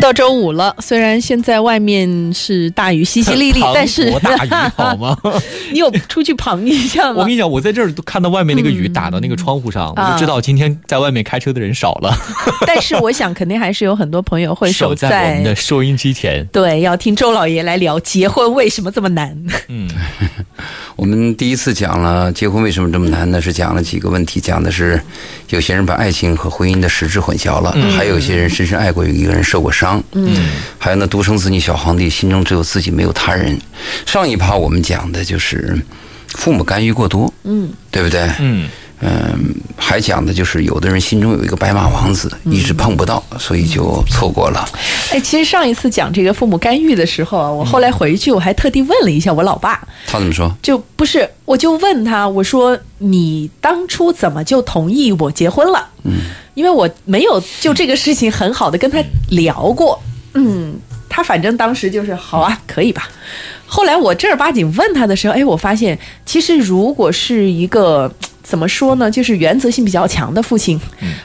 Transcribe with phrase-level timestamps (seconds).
[0.00, 5.14] 又到周五了，虽然现在外面是大雨淅淅沥沥， 但是大雨好吗？
[5.72, 7.20] 你有出去旁一下吗？
[7.20, 12.16] 我跟你讲，我在这儿都看到外面那个雨打到那个窗户上，我就知道今天在外面开车的人少了。
[12.66, 19.36] 但是我想，肯定还是有很多朋友会守在我们的收音机前，对，要听周老爷来聊结婚为什么这么难。
[19.68, 19.88] 嗯，
[20.96, 23.40] 我们第一次讲了结婚为什么这么难呢？
[23.40, 25.00] 是讲了几个问题，讲的是
[25.48, 30.02] 有些人把爱情和婚姻的实质混淆了，还有一些人深深爱过一个人，受过伤。
[30.12, 33.58] 嗯，还有那独生子女小皇帝，心中只有自己没有他人。
[34.06, 35.59] 上一趴我们讲的就是
[36.28, 38.30] 父母干预过多，嗯，对不对？
[38.38, 38.68] 嗯
[39.02, 44.62] 嗯，还讲的就是有的人心中有一个白马王子，一直碰不到，所以就错过了。
[45.10, 50.54] 哎，其实上一次讲这个父母干预的时候啊，我后来回去我还特地问了一下我老爸，他怎么说？
[50.62, 55.88] 就不是，我就问他，我说你当初怎么就同意我结婚了？
[56.04, 56.12] 嗯，
[56.52, 59.98] 因为我没有就这个事情很好的跟他聊过。
[60.34, 60.74] 嗯，
[61.10, 63.06] 他反正当时就是好啊， 可以吧？
[63.66, 68.10] 后来我正儿八经问他的时候，哎，我发现其实如果是一个。
[68.42, 69.08] 怎么说呢？
[69.08, 70.80] 就是原则性比较强的父亲，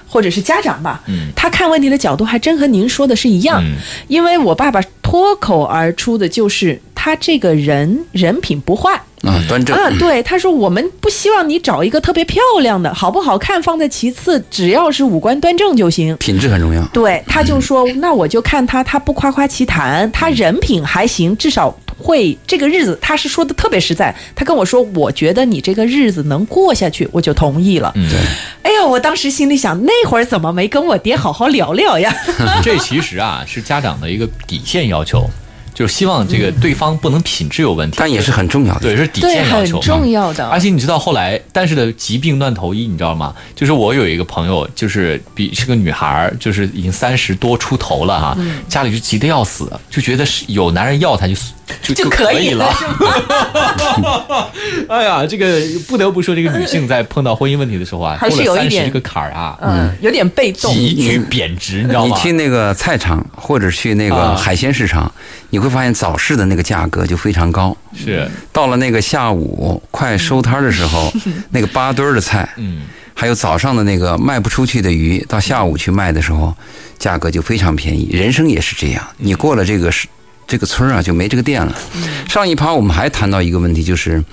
[0.08, 1.02] 或者是家长吧。
[1.36, 3.64] 他看问题的角度还真和您说的是一样。
[4.08, 9.90] 因为我爸爸脱口而出的就是他这个人人品不坏啊，端正啊。
[10.00, 16.16] 对，他说我们不希望你找一个特别漂亮的，好不好看放在其次，只要是五官端正就行。
[16.18, 16.84] 品质很重要。
[16.94, 21.76] 对，他就说那我就看他，他不夸夸其谈，他人品还行，至少。
[21.98, 24.14] 会这个日子，他是说的特别实在。
[24.36, 27.90] 他跟我说，我觉得你这个日子能过下去，我就同意了。
[27.96, 28.20] 嗯对，
[28.64, 32.14] 哎呀，我当时心里想，那会儿怎么没跟我爹好好聊聊呀？
[32.62, 35.26] 这其实啊，是家长的一个底线要求。
[35.76, 40.48] 就是希望这个对方不能品质有问题，但也是很重要的，对，是底线要求，很重要的。
[40.48, 43.36] 而且你知道后来，但是的疾病乱投医，你知道吗？
[43.54, 48.38] 就是我有一个朋友，就是比是个女孩，就是已经三十多出头了哈，
[48.70, 51.36] 家里就急得要死，就觉得是有男人要她就
[51.82, 52.70] 就就可以了。
[54.90, 62.16] 哎呀，这个不得不说，这个女性在碰到婚姻问题的时候啊，还是有一点这个坎儿啊，嗯，有点被动，急于贬值，你知道吗？
[62.16, 65.12] 你去那个菜场或者去那个海鲜市场。
[65.52, 71.10] 你会发现早市的那个价格就非常高，是到了那个下午快收摊的时候，
[71.52, 72.82] 那个八堆儿的菜，嗯，
[73.14, 76.54] 还有早上的那个卖不出去的鱼，到下午去卖的时候，
[77.00, 78.10] 价格就非常便宜。
[78.12, 80.10] 人生也是这样，你过了这个是
[80.48, 81.76] 这个村啊，就没这个店了。
[82.30, 84.24] 上一趴我们还谈到一个问题，就是。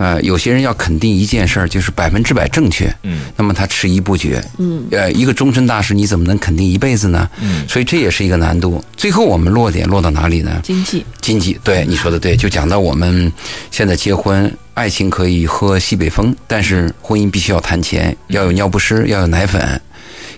[0.00, 7.28] 呃，有些人要肯定一件事儿就是百分之百正确，嗯，那么他迟疑不决，嗯，呃，一个终身大事你怎么能肯定一辈子呢？
[7.38, 8.82] 嗯，所以这也是一个难度。
[8.96, 10.58] 最后我们落点落到哪里呢？
[10.64, 13.30] 经济，经济，对你说的对，就讲到我们
[13.70, 19.78] 现在结婚，爱情可以喝西北风，但是婚姻必须要谈钱，要有尿不湿，要有奶粉。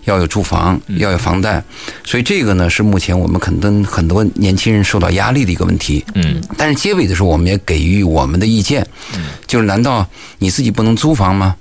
[0.05, 1.63] 要有住房，要有房贷，
[2.05, 6.05] 所以这个呢是目前我们可能很多年轻人受到压力的一个问题。
[6.15, 8.87] 嗯，但是结尾的时候，我们也给予我们的意见，
[9.47, 10.07] 就是难道
[10.39, 11.57] 你自己不能租房吗？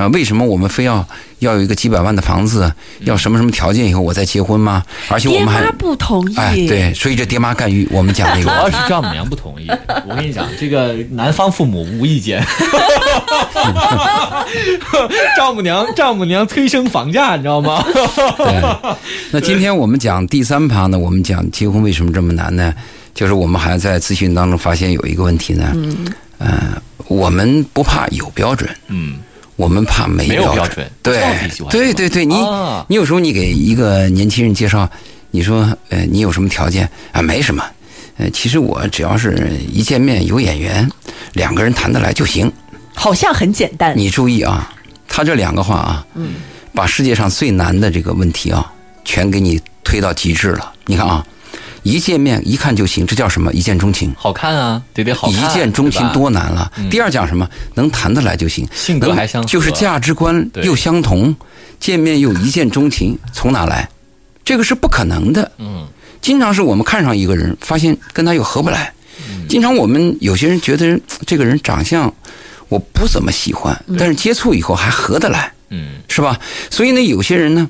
[0.00, 1.06] 啊，为什么我们非要
[1.40, 4.82] 要有一个几百万的房子，要什么什么条件以后我再结婚吗？
[5.08, 6.36] 而且我们还不同意。
[6.36, 9.68] 哎，对，所以这爹妈干预，我们讲这个， 主要是丈母娘不同意。
[10.08, 12.42] 我跟你讲，这个男方父母无意见，
[15.36, 17.84] 丈母娘丈母娘催生房价，你知道吗？
[18.38, 18.96] 对。
[19.32, 22.72] 那今天我们讲第三趴呢，我们讲结婚为什么这么难呢？
[23.12, 25.70] 就是我们还在咨询当中发现有一个问题呢。
[25.74, 26.06] 嗯。
[26.38, 28.68] 呃，我们不怕有标准。
[28.88, 29.18] 嗯。
[29.60, 31.20] 我们怕没有标准，对
[31.68, 32.34] 对对对，你
[32.88, 34.88] 你有时候你给一个年轻人介绍，
[35.30, 37.20] 你说呃你有什么条件啊？
[37.20, 37.62] 没什么，
[38.16, 40.90] 呃其实我只要是一见面有眼缘，
[41.34, 42.50] 两个人谈得来就行，
[42.94, 43.92] 好像很简单。
[43.94, 44.72] 你注意啊，
[45.06, 46.36] 他这两个话啊，嗯，
[46.72, 48.72] 把世界上最难的这个问题啊，
[49.04, 50.72] 全给你推到极致了。
[50.86, 51.22] 你看啊。
[51.82, 53.52] 一见面一看就行，这叫什么？
[53.52, 54.12] 一见钟情。
[54.16, 55.40] 好看啊，得得好看。
[55.40, 56.70] 一见钟情多难了。
[56.90, 57.48] 第二讲什么？
[57.74, 61.34] 能谈得来就行，性格还相就是价值观又相同，
[61.78, 63.88] 见面又一见钟情，从哪来？
[64.44, 65.50] 这个是不可能的。
[65.58, 65.86] 嗯，
[66.20, 68.92] 经常是我们看上一个人，发现跟他又合不来。
[69.48, 72.12] 经常我们有些人觉得这个人长相
[72.68, 75.52] 我不怎么喜欢，但是接触以后还合得来。
[75.70, 76.38] 嗯，是吧？
[76.70, 77.68] 所以呢，有些人呢。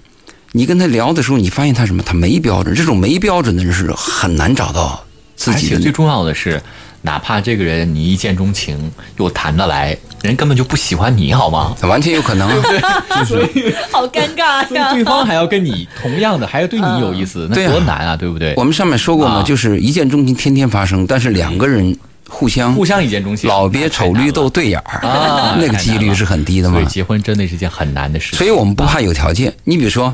[0.52, 2.02] 你跟他聊的时候，你发现他什么？
[2.02, 2.74] 他没标准。
[2.74, 5.02] 这种没标准的人是很难找到
[5.36, 5.68] 自己。
[5.68, 6.60] 而且最重要的是，
[7.02, 11.76] 哪怕这个人你一见钟情又谈得来，人根本就不喜欢你，好吗？
[11.82, 12.50] 完全有可能。
[13.24, 14.92] 所以好尴尬呀！
[14.92, 18.52] 对方还要跟你同样的，还要对你有意思，那多难啊，对不对？
[18.56, 21.96] 我们上面说过嘛，就是一见钟情天天发生，但是两个人
[22.28, 26.74] 互相互相一见钟情，老别丑绿豆对眼儿啊，那个几率是很低的嘛。
[26.74, 28.38] 所以结婚真的是件很难的事情。
[28.38, 30.12] 所以我们不怕有条件，你比如说。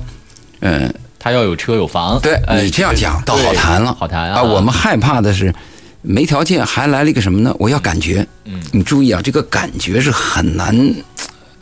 [0.61, 2.20] 嗯，他要有车有房。
[2.20, 4.43] 对呃你这样讲倒好谈了，好谈啊。
[4.43, 5.55] 我们害怕的是
[6.03, 7.55] 没条件，还来了一个什么呢？
[7.58, 8.26] 我要感觉。
[8.44, 10.94] 嗯，你注意啊，这个感觉是很难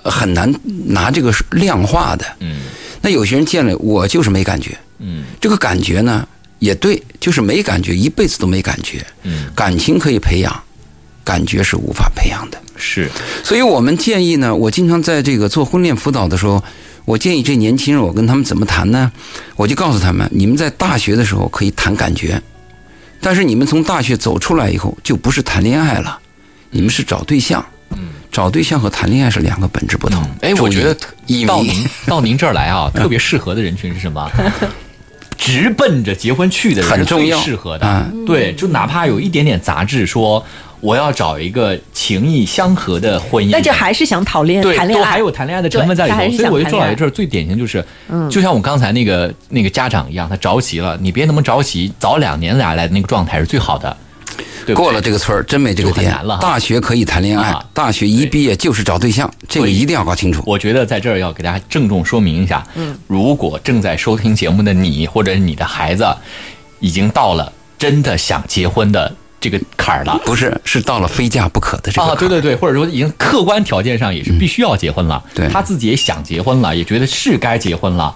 [0.02, 0.52] 很难
[0.87, 2.25] 拿这个量化的。
[2.41, 2.61] 嗯
[3.00, 6.26] 那有些人见了我就是没感觉，嗯这个感觉呢
[6.58, 9.05] 也对，就是没感觉，一辈子都没感觉。
[9.25, 10.62] 嗯，感情可以培养，
[11.23, 12.58] 感觉是无法培养的。
[12.76, 13.11] 是，
[13.43, 16.64] 所以我们建议呢，我经常在这个做婚恋辅导的时候，
[17.04, 19.10] 我建议这年轻人，我跟他们怎么谈呢？
[19.56, 22.40] 我就告诉他们，你们在大学的时候可以谈感觉，
[23.20, 26.18] 但是你们从大学走出来以后，就不是谈恋爱了，
[26.70, 27.64] 你们是找对象。
[28.32, 30.20] 找对象和谈恋爱是两个本质不同。
[30.40, 30.92] 哎，我觉得
[31.46, 34.28] 到您 到您这儿来啊，特别适合的人群是什么？
[35.38, 37.86] 直奔着结婚去的人很重要适合的。
[37.86, 40.44] 啊对，就哪怕有一点点杂质，说
[40.84, 46.19] 我要找一个情意相合的婚姻，那就还是想讨恋对，谈恋爱，都还有谈恋爱的成分在里头。
[46.19, 53.96] 对他还是所以我觉得想谈恋爱周老爷这儿最典型就是，嗯就像我刚才那个那个家长一样，他着急了，你别那么着急，早两年来来的那个状态是最好的。
[54.66, 56.14] 对对过了这个村儿，真没这个店。
[56.38, 60.42] 大学可以谈恋爱啊，大学一毕业就是找对象，这个一定要搞清楚。
[60.46, 66.06] 我觉得在这儿要给大家郑重说明一下，嗯，如果正在收听节目的你或者是你的孩子，
[66.81, 69.14] 已经到了真的想结婚的
[69.44, 70.19] 这个坎儿了。
[70.25, 78.14] 不是，是到了非嫁不可的这个啊，对对对，或者说已经客观条件上也是必须要结婚了，对他自己也想结婚了，也觉得是该结婚了，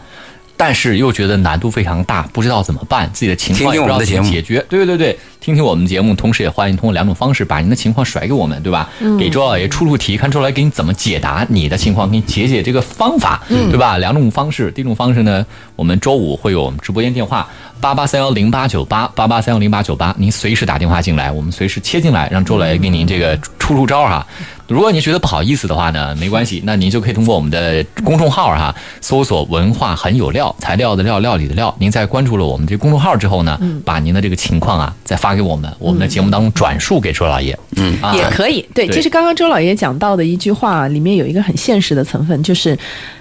[0.57, 4.65] 但是又觉得难度非常大，不知道怎么办，自己的情况不知道怎么解决。
[4.69, 8.87] 对对对，听听我们节目，同时也欢迎通过两种方式把您的情况甩给我们，对吧？
[9.19, 13.97] 给周老爷出出题，看周老爷给你怎么解答你的情况，给你解解这个方法，对吧？
[13.97, 17.49] 两种方式，第一种方式呢，我们周五会有我们直播间电话
[17.81, 24.27] 八八三幺零八九八八八三幺零八九八，您随时打电话进来，我们随时切进来，让周老爷给您这个出出招哈。
[24.67, 31.75] 如果您觉得不好意思的话呢，没关系，那您就可以通过我们的公众号哈，搜索“文化很有料”，材料的料，料理的料。
[31.79, 37.59] 您在关注了我们这公众号之后呢，把您的这个情况啊再发给我们，我们的节目当中转述给周老爷。
[37.77, 38.65] 嗯啊，也可以。
[38.75, 42.77] 对，对其实刚刚周老爷讲到的一句话里面有一个很现实的成分，就是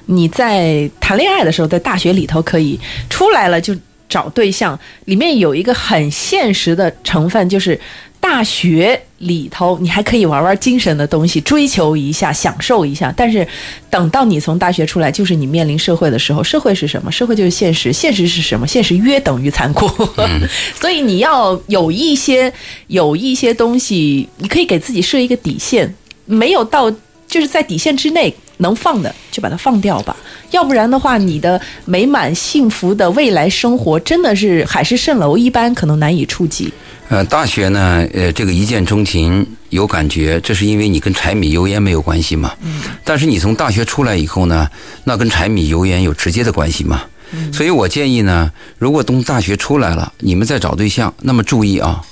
[0.06, 2.80] 你在谈恋爱的时候，在大学里头可以
[3.10, 3.76] 出来了就
[4.10, 7.80] 找对象，里面有一个很现实的成分，就是
[8.20, 13.14] 大学里头你还可以玩玩精神的东西，追求一下，享受一下。
[13.16, 13.48] 但是
[13.90, 17.12] 等到你从大学出来，就是你面临社会的时候，社会是什么？
[17.12, 18.68] 社会就是现实，现实是什么？
[18.68, 19.88] 现实约等于残酷。
[20.80, 22.52] 所以你要有一些
[22.88, 25.94] 有一些东西，你可以给自己设一个底线，
[26.26, 26.92] 没有到
[27.28, 30.16] 就是在底线之内能放的就把它放掉吧，
[30.52, 36.72] 要不然的话，你的美满幸福的未来生活真的是海市蜃楼一般，可能难以触及。
[37.10, 42.54] 呃，大学呢，呃，这个一见钟情有感觉，这是因为你跟柴米油盐没有关系嘛。
[42.62, 42.82] 嗯。
[43.06, 44.70] 但是你从大学出来以后呢，
[45.06, 47.04] 那跟柴米油盐有直接的关系嘛。
[47.32, 47.52] 嗯。
[47.54, 52.04] 所以我建议呢，如果从大学出来了，你们再找对象，那么注意啊，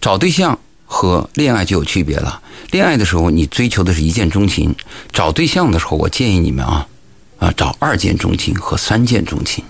[0.00, 2.42] 找对象和恋爱就有区别了。
[2.72, 4.72] 恋爱的时候，你追求的是一见钟情；
[5.12, 6.86] 找对象的时候，我建议你们啊，
[7.38, 9.62] 啊，找二见钟情和三见钟情。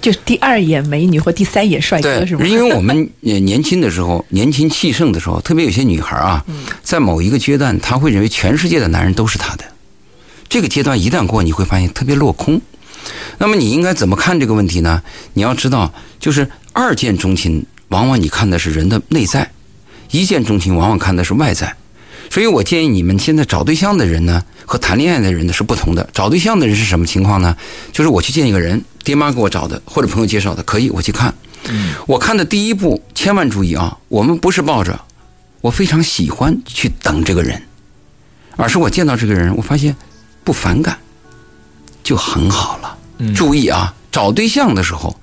[0.00, 6.44] 就是第二眼美女或第三眼帅哥对是吗？，因为我们呃年轻的时候， 年轻气盛的时候，特别有些女孩啊，
[6.82, 9.64] 在某一个阶段，她会认为全世界的男人都是她的。
[10.48, 12.60] 这个阶段一旦过，你会发现特别落空。
[13.38, 15.02] 那么你应该怎么看这个问题呢？
[15.34, 19.42] 你要知道，就是二见钟情，往往你看的是人的内在；
[20.10, 21.74] 一见钟情，往往看的是外在。
[22.30, 26.08] 所以我建议你们现在找对象的人呢，和谈恋爱的人呢是不同的。
[26.14, 27.56] 找对象的人是什么情况呢？
[27.92, 31.34] 就是我去见一个人，爹妈给我找的，或者朋友介绍的，可以我去看。
[32.06, 34.98] 我看的第一步，千万注意啊，我们不是抱着
[35.60, 37.60] 我非常喜欢去等这个人，
[38.56, 39.94] 而是我见到这个人，我发现
[40.44, 40.96] 不反感，
[42.02, 42.96] 就很好了。
[43.18, 45.20] 嗯注意啊，找对象的时候，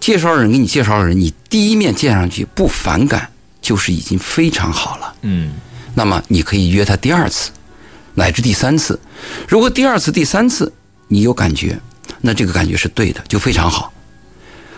[0.00, 3.30] 介绍人给你介绍的人，你第一面见上去不反感，
[3.62, 5.14] 就是已经非常好了。
[5.22, 5.52] 嗯
[5.94, 7.50] 那么你可以约他第二次，
[8.14, 8.98] 乃至第三次。
[9.48, 10.72] 如果第二次、第三次
[11.08, 11.78] 你有感觉，
[12.20, 13.92] 那这个感觉是对的，就非常好。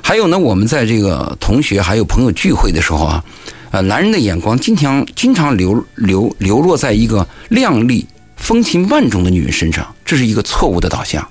[0.03, 3.25] 还有呢，我们在这个同学还有朋友聚会的时候啊，
[3.71, 11.27] 呃，男人的眼光经常经常流流流落在一个靓丽、风情万种的女人身上，这是一个错误的导向。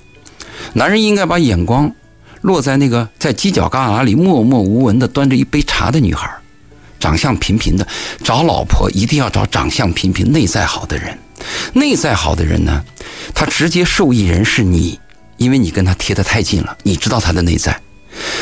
[0.72, 1.92] 男人应该把眼光
[2.40, 6.30] 落在那个在犄角旮旯里默默无闻的端着一杯茶的女孩。
[7.02, 7.84] 长相平平的，
[8.22, 11.18] 找老婆一定要找长相平平、内在好的人。
[11.72, 12.84] 内在好的人呢，
[13.34, 15.00] 他直接受益人是你，
[15.36, 17.76] 因为你跟他贴得太近了，你知道他的内在。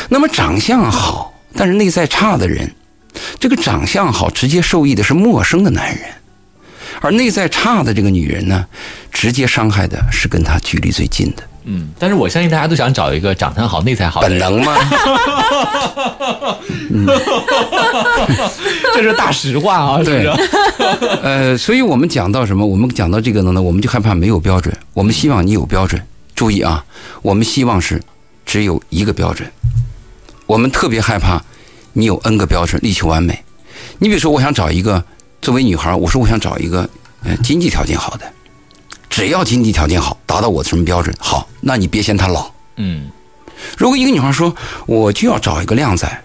[0.09, 2.71] 那么长相好但是内在差的人，
[3.39, 6.05] 这个长相好直接受益的是陌生的男人，
[7.01, 8.67] 而内在差的这个女人呢，
[9.11, 11.41] 直接伤害的是跟他距离最近的。
[11.63, 14.75] 嗯，但是我相信大家都想找一个长相好、内在好的，本能吗？
[18.93, 20.29] 这是大实话啊，对是？
[21.23, 22.65] 呃，所以我们讲到什么？
[22.65, 24.75] 我们讲到这个呢，我们就害怕没有标准。
[24.93, 26.01] 我们希望你有标准。
[26.35, 26.83] 注意啊，
[27.21, 28.01] 我们希望是
[28.45, 29.49] 只有一个标准。
[30.47, 31.41] 我们特别害怕
[31.93, 33.43] 你有 N 个标准，力求完美。
[33.99, 35.03] 你比如说，我想找一个
[35.41, 36.89] 作为女孩，我说我想找一个
[37.23, 38.25] 呃经济条件好的，
[39.11, 42.49] 只要经济条件好，达到我的什么标准，好，那你别嫌他老。
[42.77, 43.07] 嗯
[43.77, 44.55] 如果一个女孩说
[44.87, 46.23] 我就要找一个靓仔，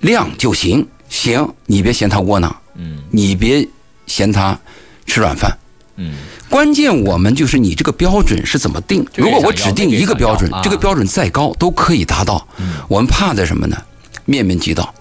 [0.00, 3.68] 靓就行，行，你别嫌他窝囊，嗯你别
[4.06, 4.58] 嫌他
[5.04, 5.58] 吃软饭。
[5.96, 6.14] 嗯
[6.48, 9.04] 关键我们就是你这个标准是怎么定？
[9.16, 12.46] 如果我只定一个标准这个标准再高都可以达到。
[12.88, 13.76] 我们怕的什么呢？
[14.24, 14.94] 面面俱到，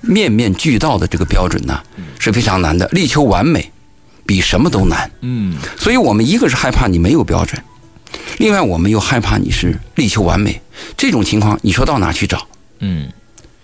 [0.00, 1.78] 面面俱到的这个标准呢
[2.18, 3.70] 是非常难的，力求完美
[4.26, 5.10] 比什么都难。
[5.22, 7.62] 嗯所以我们一个是害怕你没有标准，
[8.38, 10.60] 另外我们又害怕你是力求完美。
[10.96, 12.46] 这种情况，你说到哪去找？
[12.80, 13.08] 嗯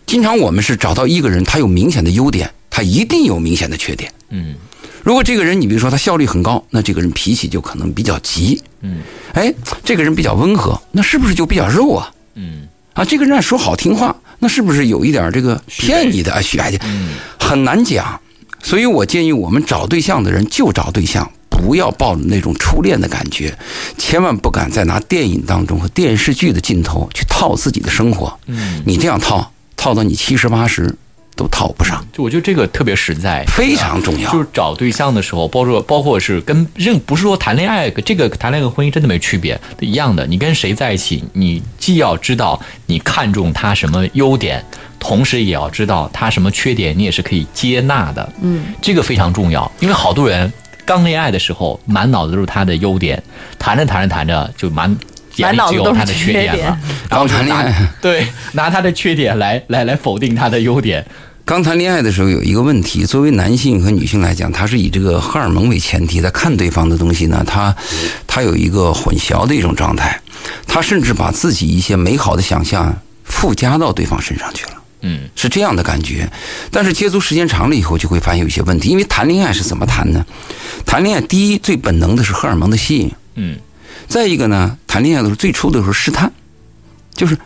[0.06, 4.12] 经常我们是找到一个人，他有明显的优点，他一定有明显的缺点。
[4.30, 4.54] 嗯
[5.02, 8.62] 如果这个人，你比如说他效率很高，那这个人脾气就可能比较急。
[8.82, 9.00] 嗯
[9.34, 9.52] 哎，
[9.84, 12.08] 这个人比较温和，那是不是就比较肉啊？
[12.34, 16.40] 嗯啊，这个人说好听话，那是不是有一点这个骗你的啊？
[16.40, 18.20] 虚伪的，嗯很难讲。
[18.62, 23.56] 所以我建议我们找对象的人就找对象，不要抱着那种初恋的感觉，
[23.98, 28.38] 千万不敢再拿电影当中和电视剧的镜头去套自己的生活。
[28.46, 30.94] 嗯，你这样套，套到你七十八十
[31.42, 34.30] 都套不上，就我觉得这个特别实在，非常重要。
[34.30, 40.24] 就是找对象的时候，包括包括是跟任不是说谈恋爱，这个谈恋爱跟婚姻真的没区别，一样的。
[40.24, 44.64] 你跟谁在一起，你既要知道你看重他什么优点，
[45.00, 48.32] 同时也要知道他什么缺点，你也是可以接纳的。
[48.40, 50.52] 嗯，这个非常重要，因为好多人
[50.84, 53.20] 刚恋爱的时候满脑子都是他的优点，
[53.58, 54.96] 谈着谈着谈着就满。
[55.36, 61.02] 眼里满脑子都是只有他的缺缺点点了，然后就拿刚谈恋爱，对拿他的缺点来来来否定他的优点，
[61.44, 67.74] 刚谈恋爱的时候有一个问题，作为男性和女性来讲，他是以这个荷尔蒙为前提在看对方的东西呢，他
[68.26, 70.20] 他有一个混淆的一种状态，
[70.66, 74.72] 他甚至把自己一些美好的想象附加到对方身上去了。
[75.04, 76.30] 嗯是这样的感觉，
[76.70, 78.88] 但是接触时间长了以后，就会发现有一些问题。
[78.88, 80.24] 因为谈恋爱是怎么谈呢？
[80.86, 83.58] 谈恋爱第一最本能的是荷尔蒙的吸引，嗯
[84.06, 86.32] 再一个呢，谈恋爱的时候最初的时候试探，
[87.14, 87.36] 就是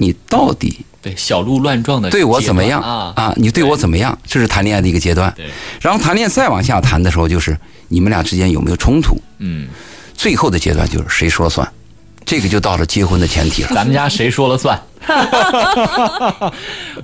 [0.00, 3.12] 你到底对，小鹿乱撞的对我怎么样啊？
[3.14, 3.34] 啊？
[3.36, 4.18] 你对我怎么样？
[4.26, 5.32] 这是谈恋爱的一个阶段。
[5.36, 5.46] 对，
[5.80, 7.56] 然后谈恋爱再往下谈的时候，就是
[7.88, 9.16] 你们俩之间有没有冲突？
[9.38, 9.68] 嗯，
[10.14, 11.70] 最后的阶段就是谁说了算，
[12.24, 13.70] 这个就到了结婚的前提了。
[13.74, 14.80] 咱们家谁说了算？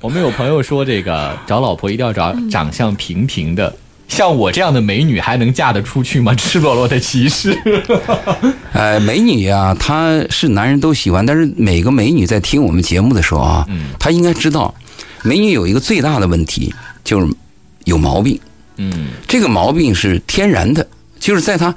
[0.00, 3.74] 我们有朋友说，这个找老婆一定要找长相平平的，
[4.08, 6.34] 像我这样的美女还能嫁得出去吗？
[6.36, 7.56] 赤裸裸的歧视。
[8.72, 14.74] 呃， 美女啊，她是男人都喜欢，但是每个美女在听我们节目的时候啊，嗯她应该知道，
[15.22, 16.72] 美女有一个最大的问题
[17.04, 17.26] 就是
[17.84, 18.38] 有毛病。
[18.78, 20.86] 嗯这个毛病是天然的，
[21.18, 21.74] 就是在她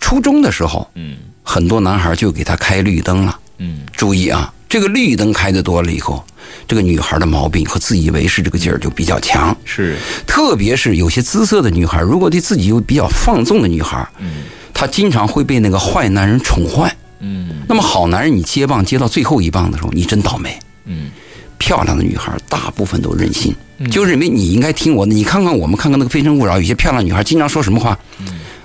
[0.00, 3.38] 初中的时候，嗯很多男孩就给她开绿灯了。
[3.58, 6.24] 嗯注意啊，这个绿灯开的多了以后，
[6.66, 9.56] 这个女孩的毛病和自以为是这个劲儿就比较强。
[9.64, 16.94] 是特别是有些姿色的女孩，如果对自己又比较放纵的女孩，嗯她经常会被那个坏男人宠坏。
[17.20, 20.58] 嗯那么好男人，你接棒接到最后一棒的时候，你真倒霉。
[20.86, 21.10] 嗯
[21.58, 23.54] 漂亮的女孩大部分都任性，
[23.90, 25.12] 就认为你应该听我的。
[25.12, 27.96] 你看看我们看看那个《非诚勿扰》，有些漂亮女孩经常说什么话？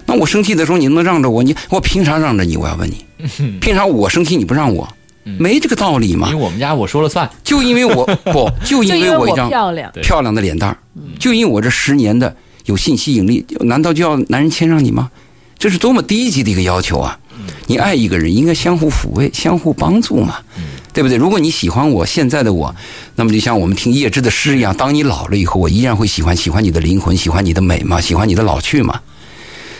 [0.06, 1.44] 那我生气的时候你能让着我？
[1.44, 2.56] 你我凭啥让着你？
[2.56, 3.06] 我要问你，
[3.60, 4.88] 凭啥我生气你不让我？
[5.38, 6.44] 没这个道理嘛因为！
[6.44, 7.30] 我们家我说了算。
[7.44, 10.78] 就因为我 不，就因为我一张漂亮，漂亮的脸蛋儿，
[11.20, 12.34] 就因为我这十年的
[12.66, 15.10] 有信息引力，难道就要男人谦让你吗？
[15.58, 17.18] 这是多么低级的一个要求啊！
[17.68, 20.38] 你爱一个人应该相互抚慰、相互帮助嘛，
[20.94, 21.18] 对不对？
[21.18, 22.76] 如果你喜欢我现在的我，
[23.16, 29.00] 那么就像我们听叶芝的诗一样，当你老了以后，我依然会喜欢喜欢你的灵魂，喜欢你的美嘛，喜欢你的老去嘛。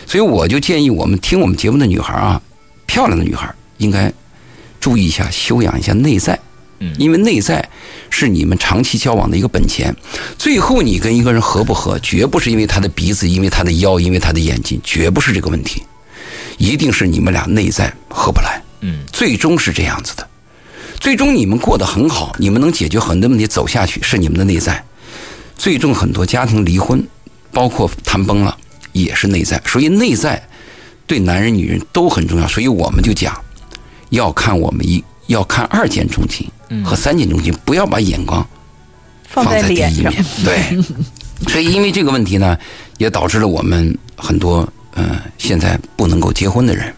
[0.06, 2.40] 所以我就建议我们听我们节目的女孩啊，
[2.86, 4.12] 漂亮的女孩应该
[4.86, 6.38] 注意一下，修养一下内在。
[6.78, 7.68] 嗯因为内在
[8.08, 9.92] 是你们长期交往的一个本钱。
[10.38, 15.82] 最后你跟一个人合不合，绝不是因为他的鼻子，因为他的腰，因为他的眼睛，绝不是这个问题，
[16.56, 18.62] 一定是你们俩内在合不来。
[18.82, 20.28] 嗯最终是这样子的。
[21.00, 24.84] 最终你们过得很好，你们能解决很多问题走下去，是你们的内在。
[25.58, 27.04] 最终很多家庭离婚，
[27.50, 28.56] 包括谈崩了，
[28.92, 29.60] 也是内在。
[29.66, 30.40] 所以内在
[31.08, 32.46] 对男人女人都很重要。
[32.46, 33.34] 所以我们就讲，
[34.10, 36.48] 要看我们一要看二见钟情
[36.84, 38.46] 和三见钟情，不要把眼光
[39.28, 40.24] 放在第一面。。
[40.44, 40.78] 对，
[41.50, 42.56] 所以因为这个问题呢，
[42.98, 46.92] 也导致了我们很多呃现在不能够结婚的人，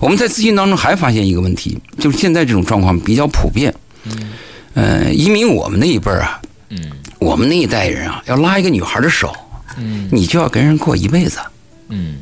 [0.00, 3.72] 我们在咨询当中还发现一个问题，就是现在这种状况比较普遍。
[4.04, 4.32] 嗯，
[4.74, 6.40] 呃，移民我们那一辈儿啊，
[6.70, 6.90] 嗯
[7.20, 9.32] 我们那一代人啊，要拉一个女孩的手，
[9.78, 11.38] 嗯你就要跟人过一辈子。
[11.88, 12.16] 嗯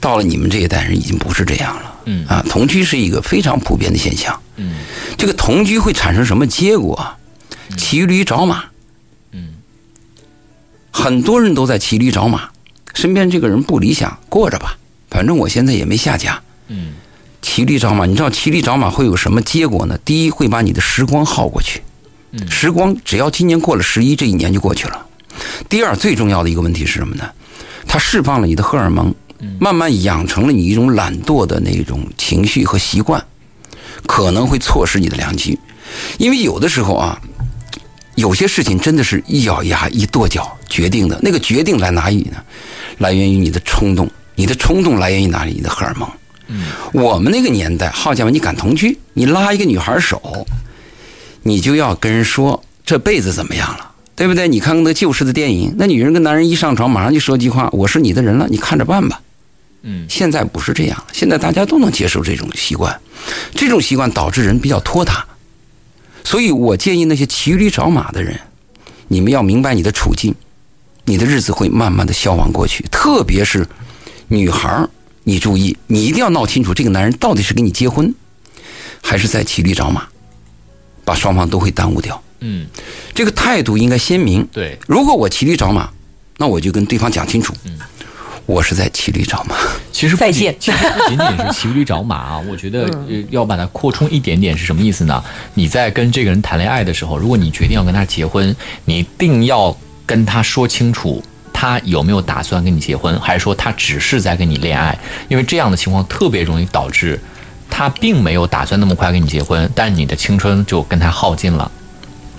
[0.00, 1.94] 到了你们这一代人，已经不是这样了。
[2.04, 4.38] 嗯啊，同居是一个非常普遍的现象。
[4.56, 4.74] 嗯
[5.16, 7.16] 这个同居会产生什么结果啊？
[7.76, 8.64] 骑驴找马。
[9.32, 9.54] 嗯
[10.90, 12.50] 很多人都在骑驴找马，
[12.94, 14.76] 身边这个人不理想，过着吧，
[15.10, 16.40] 反正我现在也没下家。
[16.68, 16.94] 嗯
[17.40, 19.98] 骑驴找马，你知道骑驴找马会有什么结果呢？
[20.04, 21.82] 第一，会把你的时光耗过去，
[22.32, 25.06] 嗯时光只要今年过了十一，这一年就过去了。
[25.68, 27.28] 第二，最重要的一个问题是什么呢？
[27.86, 29.12] 它释放了你的荷尔蒙，
[29.58, 33.24] 慢慢养成了你一种懒惰的那种情绪和习惯，
[34.06, 35.58] 可能会错失你的良机。
[36.18, 37.20] 因为有的时候啊，
[38.14, 41.18] 有些事情真的是一咬牙一跺脚决定的。
[41.22, 42.36] 那个决定来哪里呢？
[42.98, 45.52] 来源于你的冲动，你的冲动来源于哪里？
[45.52, 46.08] 你的荷尔蒙。
[46.92, 50.46] 我们那个年代，好家伙，你敢同居，你拉一个女孩手，
[51.42, 54.46] 你就要跟人说这辈子怎么样了，对不对？
[54.46, 59.20] 你看看那旧式的电影，那女人跟男人一上床，马上就说句话：“我是你的人了，你看着办吧。”
[59.82, 60.06] 嗯。
[60.08, 63.00] 现在不是这样了，现在大家都能接受这种习惯，
[63.54, 65.24] 这种习惯导致人比较拖沓，
[66.24, 68.38] 所以我建议那些骑驴找马的人，
[69.08, 70.34] 你们要明白你的处境，
[71.04, 73.66] 你的日子会慢慢的消亡过去，特别是
[74.28, 74.88] 女孩儿，
[75.24, 78.14] 你注意，你一定要闹清楚这个男人到底是跟你结婚，
[79.02, 80.06] 还是在骑驴找马，
[81.04, 82.22] 把双方都会耽误掉。
[82.40, 82.66] 嗯，
[83.14, 84.46] 这个态度应该鲜明。
[84.52, 85.88] 对，如果我骑驴找马，
[86.38, 87.54] 那我就跟对方讲清楚，
[88.46, 89.56] 我是在骑驴找马。
[89.92, 95.22] 其实不仅再见其实不仅仅是骑驴找马啊，我觉得呃要把它扩充一点点是什么意思呢？
[95.54, 99.76] 你在跟这个人谈恋爱的时候，如果你决定要跟他结婚，你一定要
[100.06, 101.22] 跟他说清楚。
[101.54, 104.98] 他有没有打算跟你结婚，还是说他只是在跟你恋爱？
[105.28, 107.20] 因为这样的情况特别容易导致
[107.70, 111.70] 他并没有打算那么快跟你结婚，但你的青春就跟他耗尽了，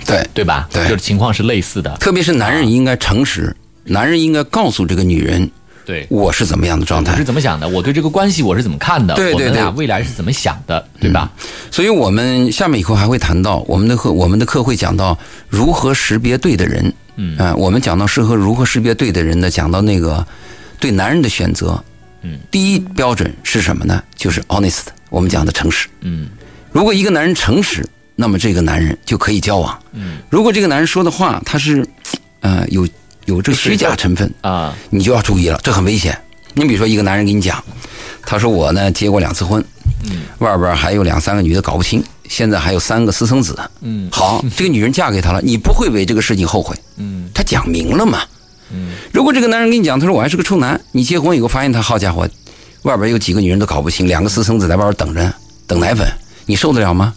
[0.05, 0.67] 对，对吧？
[0.73, 1.95] 对就是情况是类似的。
[2.01, 5.49] 特别是男人应该诚实，男人应该告诉这个女人
[5.85, 7.23] 对，我是怎么样的状态我是。
[7.23, 7.67] 怎么想的？
[7.67, 9.13] 我对这个关系我是怎么看的？
[9.15, 10.85] 对对我们俩对未来是怎么想的？
[10.99, 11.31] 对吧？
[11.71, 15.17] 所以我们下面以后还会谈到我们的课，我们的课会讲到
[15.49, 16.93] 如何识别对的人。
[17.15, 19.49] 嗯呃我们讲到适合如何识别对的人呢？
[19.49, 20.25] 讲到那个
[20.79, 21.83] 对男人的选择，
[22.21, 24.01] 嗯，第一标准是什么呢？
[24.15, 25.87] 就是 honest，我们讲的诚实。
[26.01, 26.29] 嗯
[26.71, 29.77] 如果一个男人诚实，那么这个男人就可以交往。
[29.91, 31.85] 嗯如果这个男人说的话他是，
[32.39, 32.87] 呃，有
[33.25, 36.17] 有这个虚假成分，啊你就要注意了，这很危险。
[36.53, 37.63] 你比如说，一个男人给你讲，
[38.25, 39.63] 他说我呢结过两次婚，
[40.05, 43.57] 嗯外边还有两三个女的搞不清，现在还有三个私生子。
[43.81, 46.75] 嗯好， 这个女人嫁给他了，你不会为这个事情后悔。
[46.97, 48.21] 嗯他讲明了嘛。
[48.71, 52.27] 嗯如果这个男人跟你讲，他说我还是个处男，你结婚以后发现他好家伙，
[52.83, 55.33] 外边有几个女人都搞不清，两个私生子在外边等着
[55.65, 56.07] 等奶粉，
[56.45, 57.13] 你受得了吗？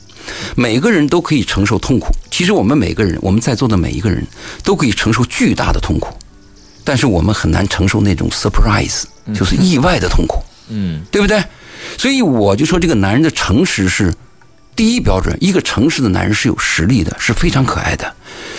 [0.55, 2.09] 每个人都可以承受痛苦。
[2.31, 4.27] 其实我们每个人，我们在座的每一个人
[4.63, 6.17] 都可以承受巨大的痛苦，
[6.85, 11.43] 但是我们很难承受那种 surprise，就是意外的痛苦，嗯对不对？
[11.97, 14.13] 所以我就说，这个男人的诚实是
[14.75, 15.37] 第一标准。
[15.41, 18.13] 一个诚实的男人是有实力的，是非常可爱的。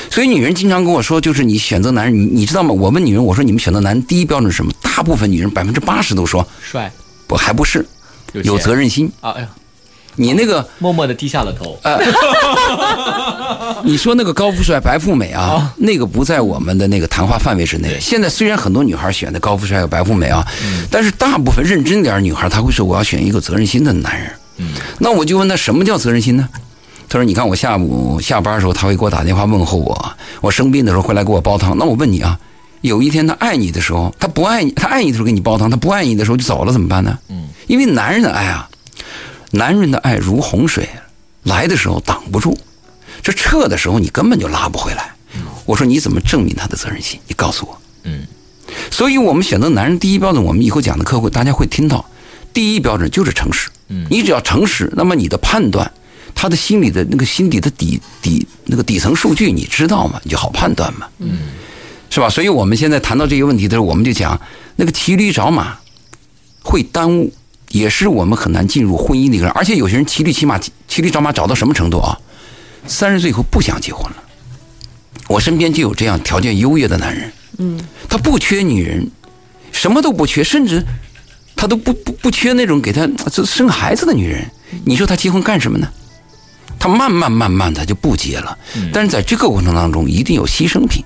[0.09, 2.71] 所以女人经常跟我说，就是你选择男人，你你知道吗？
[2.71, 4.71] 我问女人，我说你们选择男人第一标准是什么？
[4.81, 6.91] 大部分女人百分之八十都说帅
[7.27, 7.85] 不还不是
[8.33, 9.11] 有有责任任心。
[9.21, 9.31] 啊！
[9.31, 9.49] 哎呀，
[10.17, 11.79] 你那个默默的低下了头。
[13.85, 17.97] 你说那个高富帅、白富美啊，那个不在我们的那个谈话范围之内。
[18.01, 20.45] 现在虽然很多女孩选的高富帅和白富美啊，
[20.91, 24.29] 但是大部分认真点儿女孩，她会说我要选一个责任心的男人。
[24.57, 26.49] 嗯那我就问她什么叫责任心呢？
[27.09, 29.95] 他说：“你看我下午下班的时候，他会给我打电话问候我；
[30.41, 31.77] 我生病的时候会来给我煲汤。
[31.77, 32.37] 那我问你啊，
[32.81, 37.17] 有一天他爱你的时候，他不爱你，他爱你的时候给你煲汤，他不爱你的时候就走了，怎么办呢？
[37.29, 38.67] 嗯，因为男人的爱啊，
[39.51, 40.89] 男人的爱如洪水，
[41.43, 42.57] 来的时候挡不住，
[43.21, 45.13] 这撤的时候你根本就拉不回来。
[45.65, 47.19] 我说你怎么证明他的责任心？
[47.27, 47.81] 你告诉我。
[48.03, 48.25] 嗯
[48.91, 52.05] 所以我们选择男人第一标准，我们以后讲的课会大家会听到，
[52.53, 53.69] 第一标准就是诚实。
[53.89, 55.89] 嗯你只要诚实，那么你的判断，
[56.35, 60.19] 他的心里的那个心底的底底那个底层数据你知道吗？
[60.23, 61.39] 你就好判断嘛，嗯
[62.09, 62.29] 是吧？
[62.29, 64.39] 所以我们现在谈到这些问题的时候，我们就讲
[64.75, 65.77] 那个骑驴找马
[66.63, 67.31] 会耽误，
[67.69, 69.53] 也是我们很难进入婚姻的一个人。
[69.53, 72.17] 而且有些人骑驴骑马骑驴找马找到什么程度啊？
[72.85, 74.23] 三十岁以后不想结婚了。
[75.27, 79.11] 我身边就有这样条件优越的男人，嗯，他不缺女人，
[79.71, 80.85] 什么都不缺，甚至
[81.55, 84.49] 他都不不不缺那种给他这生孩子的女人。
[84.85, 85.89] 你说他结婚干什么呢？
[86.79, 88.57] 他慢慢慢慢的就不结了，
[88.93, 91.03] 但是在这个过程当中一定有牺牲品。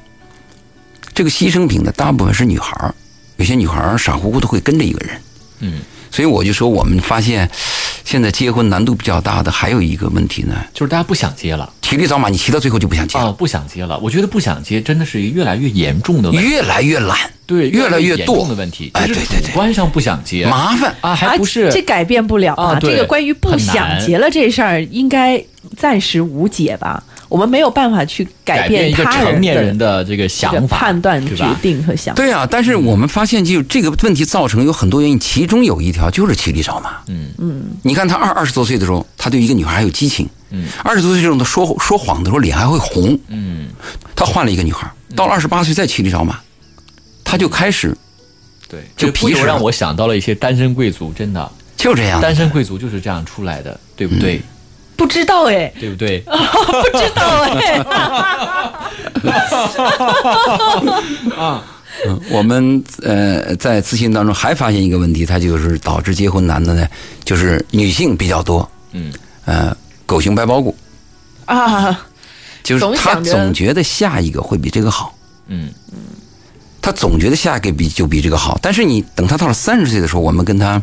[1.14, 2.94] 这个牺牲品呢，大部分是女孩儿，
[3.38, 5.22] 有些女孩儿傻乎乎的会跟着一个人。
[5.62, 5.80] 嗯
[6.12, 7.50] 所以我就说，我们发现
[8.04, 11.72] 现在结婚难度比较大的还有一个问题呢，就是大家不想结了。
[11.82, 13.98] 骑驴找马，你骑到最后就不想结啊，了，不想结了。
[14.00, 17.18] 我觉得不想结真的是一个越来越严重的问题，越来越懒，
[17.52, 20.96] 对，越来越严重的问题，哎就是对对对主观上不想结麻烦。
[21.02, 25.44] 啊，还不是这改变不了啊对这个关于不想结了这事儿，应该
[25.76, 27.04] 暂时无解吧？
[27.28, 31.46] 我们没有办法去改一个变他成年人的的这个这个想法、判断、决？
[31.62, 32.22] 定和想法。
[32.22, 36.92] 对啊，但是我们发现，就这个问题造成有很多原因，其中有一条就是骑驴找马。
[37.08, 40.28] 嗯嗯，你看他二二十多岁的时候，他对一个女孩还有激情。
[40.50, 43.18] 嗯，二十多岁这种他说说谎的时候脸还会红。
[43.30, 43.68] 嗯，
[44.14, 46.38] 他换了一个女孩，到了二十八岁再骑驴找马，
[47.32, 47.96] 他就开始
[48.68, 52.20] 对，就皮实让我想到了一些单身贵族，真的，就这样。
[52.20, 54.42] 单身贵族就是这样出来的，对不对？
[54.98, 56.20] 不知道哎，对不对？
[56.28, 57.82] 不知道哎，
[62.06, 66.86] 嗯我们呃在咨询当中还发现一个问题，它就是导致结婚难的呢，
[67.24, 68.70] 就是女性比较多。
[68.92, 69.14] 嗯，
[69.46, 70.76] 呃，狗熊掰包谷，
[71.46, 71.98] 啊，
[72.62, 75.16] 就是他总觉得下一个会比这个好。
[75.48, 75.98] 嗯嗯，
[76.82, 80.82] 他总觉得下一个比就比这个好，但是你等他到了三十岁的时候，我们跟他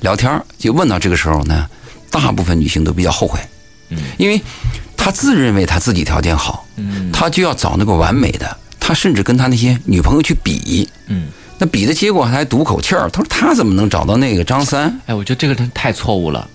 [0.00, 1.66] 聊天儿就问到这个时候呢，
[2.10, 3.38] 大部分女性都比较后悔，
[3.90, 4.40] 嗯，因为
[4.96, 7.12] 他自认为他自己条件好，嗯。
[7.12, 15.00] 他就要找那个完美的，他甚至跟他那些女朋友去比，嗯，那比的结果还赌口气儿，他说他怎么能找到那个张三？
[15.06, 16.48] 哎，我觉得这个真太错误了，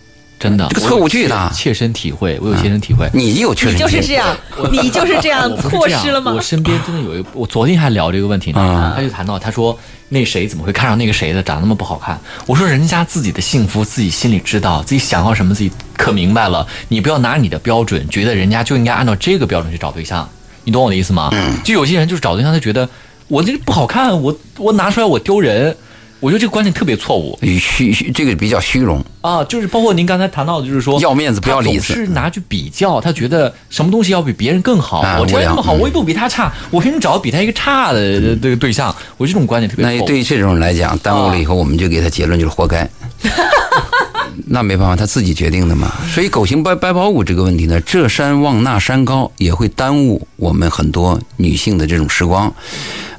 [0.43, 3.10] 真的，这个错误巨大我有切切身体会，我有切身体会。
[3.13, 4.36] 你有确你实就是这样，
[4.71, 6.41] 你就是这样错失了吗我？
[6.43, 9.77] 身边真的有一，我昨天还聊这个问题呢，啊他就谈到，他说
[10.10, 12.19] 那谁怎么会看上那个谁的，长得那么不好看？
[12.45, 20.27] 我说人家自己的幸福自己心里知道，自己想要什么自己可明白了，你不要拿你的标准，觉得人家就应该按照这个标准去找对象，
[20.65, 21.29] 你懂我的意思吗？
[21.32, 22.88] 嗯就有些人就是找对象，他觉得
[23.29, 25.75] 我这个不好看，我我拿出来我丢人，
[26.23, 35.01] 我觉得这个观念特别错误虚虚这个比较虚荣，啊，就是包括您刚才谈到的，就是说要面子不要里子是拿去比较，他觉得什么东西要比别人更好。
[35.01, 38.95] 啊我条件那么好，我也不比他差，我凭什么找比他一个差的这个对象？
[39.17, 39.99] 我这种观点特别错误。
[39.99, 42.89] 那对于这种人来讲，耽误了以后，我们就给他结论就是活该。
[44.47, 45.91] 那没办法，他自己决定的嘛。
[46.13, 52.53] 所以狗行掰掰包谷这个问题呢，这山望那山高，也会耽误我们很多女性的这种时光。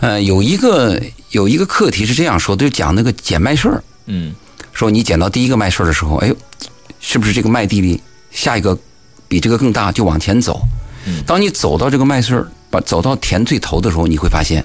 [0.01, 1.01] 呃，有一个
[1.35, 4.33] 有一个课题是这样说，就讲那个捡麦穗儿，嗯
[4.73, 6.37] 说你捡到第一个麦穗儿的时候，哎呦，
[7.01, 8.79] 是不是这个麦地里下一个
[9.27, 10.63] 比这个更大，就往前走。
[11.27, 14.65] 当你走到这个麦穗儿，把走到田最头的时候，你会发现，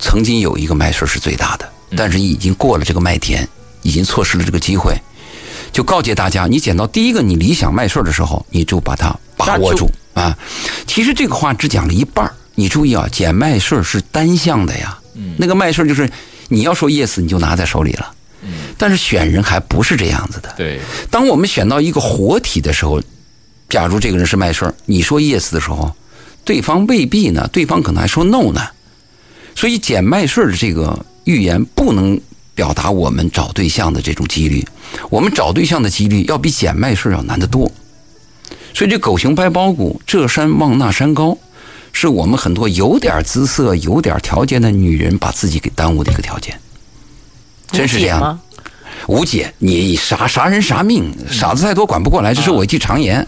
[0.00, 3.48] 曾经有一个麦穗儿是最大的，但是已经过了这个麦田，
[3.82, 5.00] 已经错失了这个机会。
[5.72, 10.36] 就告诫大家，你捡到第一个你理想麦穗儿的时候，你就把它把握住啊。
[10.88, 14.98] 其实这个话只讲了一半儿你注意啊，捡麦穗儿是单向的呀。
[15.36, 16.10] 那个麦穗就是
[16.48, 18.12] 你要说 yes，你就拿在手里了。
[18.76, 20.52] 但是选人还不是这样子的。
[20.56, 20.78] 对，
[21.10, 23.00] 当我们选到一个活体的时候，
[23.70, 25.90] 假如这个人是麦穗，你说 yes 的时候，
[26.44, 28.60] 对方未必呢，对方可能还说 no 呢。
[29.54, 32.20] 所以捡麦穗的这个预言不能
[32.54, 34.66] 表达我们找对象的这种几率，
[35.08, 37.70] 我们找对象的几率要比捡麦穗要难得多。
[38.74, 41.38] 所以这狗熊掰包谷，这山望那山高，
[41.94, 46.54] 是我们很多有点姿色、有点条件的女人把自己给耽误的一个条件。
[47.70, 48.40] 真是这样无解吗？
[49.06, 53.26] 吴姐，你啥啥人啥命，傻子太多管不过来，这是我一句常言。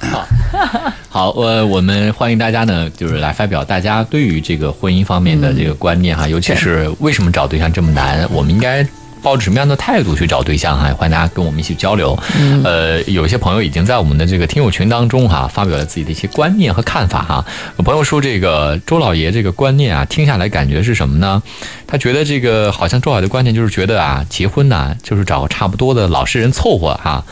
[1.08, 8.86] 好，呃，我们欢迎大家呢，就是来发表大家对于这个婚姻方面的这个观念哈，尤其是为什么找对象这么难，我们应该。
[9.26, 10.84] 抱着什么样的态度去找对象哈？
[10.94, 12.16] 欢迎大家跟我们一起交流。
[12.62, 17.44] 呃，有些朋友已经在我们的这个听友群当中哈，发表了自己的一些观念和看法哈。
[17.76, 21.42] 有朋友说，这个周老爷这个观念啊，听下来感觉是什么呢？
[21.88, 27.24] 他觉得这个好像周老爷的观念就是觉得啊，结婚呢就是找个差不多的老实人凑合哈。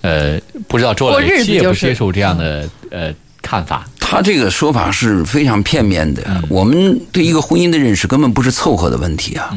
[0.00, 3.12] 呃，不知道周老爷接不接受这样的呃
[3.42, 3.86] 看法？
[4.00, 6.22] 他这个说法是非常片面的。
[6.48, 9.54] 我们对一个婚姻的认识根本不是凑合的问题啊。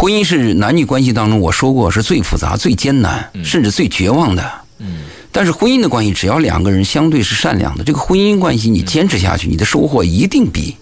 [0.00, 4.50] 婚姻是男女关系当中，我说过是最复杂、最艰难，甚至最绝望的。
[5.30, 10.74] 但是婚姻的关系，只要两个人相对是善良的，这个婚姻关系你坚持下去，你的收获一定比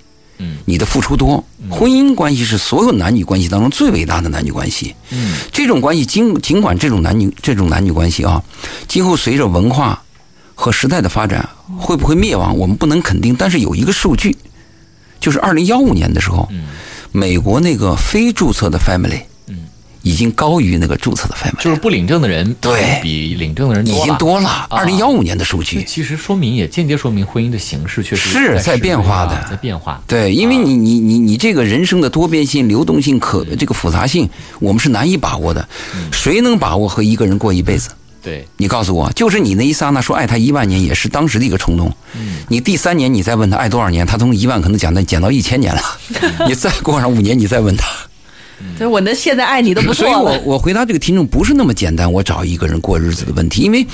[0.65, 1.45] 你的付出多。
[1.69, 4.95] 婚姻关系是所有男女关系当中最伟大的男女关系。
[5.51, 8.41] 这种关系尽尽管这种男女这种男女关系啊，
[8.87, 10.01] 今后随着文化
[10.55, 13.35] 和时代的发展，会不会灭亡，我们不能肯定。
[13.35, 14.37] 但是有一个数据，
[15.19, 16.49] 就是二零幺五年的时候，
[17.19, 19.57] 美国那个非注册的 family，嗯
[20.03, 24.15] 已经高于那个注册的 family，就是不领证的人对比领证的人已经。
[24.17, 24.67] 多了。
[24.71, 30.01] 二零幺五年的数这据，其实说明也间接说明婚姻的形式确实是在在变化的啊在变化。
[30.07, 34.29] 对，因为你你你你这个人生的多变性、流动性、可这个复杂性，
[34.61, 35.69] 我们是难以把握的。
[36.13, 37.91] 谁能把握和一个人过一辈子？
[38.23, 41.95] 对，你告诉我，就是你那一刹那说爱他一万年，也是当时的一个冲动。
[42.15, 45.81] 嗯你第三年你再问他爱多少年，他从一万可能讲到减到一千年了。
[46.49, 47.87] 你再过上五年，你再问他。
[48.77, 50.39] 所以我能现在爱你都不错所以我。
[50.45, 53.87] 我回答这个听众不是那么简单，我找一个人过日子的问题，因为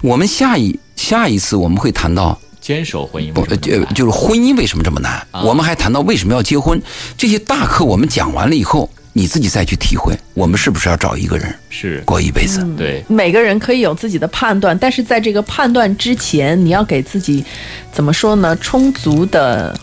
[0.00, 6.80] 我们下一下一次我们会谈到坚守婚姻不为什么这么难呃就是婚姻为什么这么难，啊我们还谈到为什么要结婚，
[7.18, 12.62] 这些大课我们讲完了以后，你自己再去体会，我们是不是要找一个人是过一辈子？
[12.76, 17.42] 对，每个人可以有自己的判断，但是在这个判断之前，你要给自己
[17.90, 18.54] 怎么说呢？
[18.56, 19.74] 充足的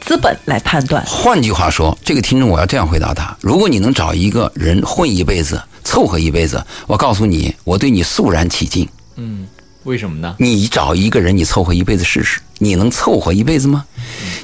[0.00, 1.02] 资本来判断。
[1.04, 8.88] 换句话说，这个听众我要这样回答他：如果你能找一个人混一辈子，凑合一辈子，我告诉你，我对你肃然起敬。
[9.16, 9.48] 嗯，
[9.86, 10.34] 为什么呢？
[10.38, 13.84] 你找一个人，你凑合一辈子试试，你能凑合一辈子吗？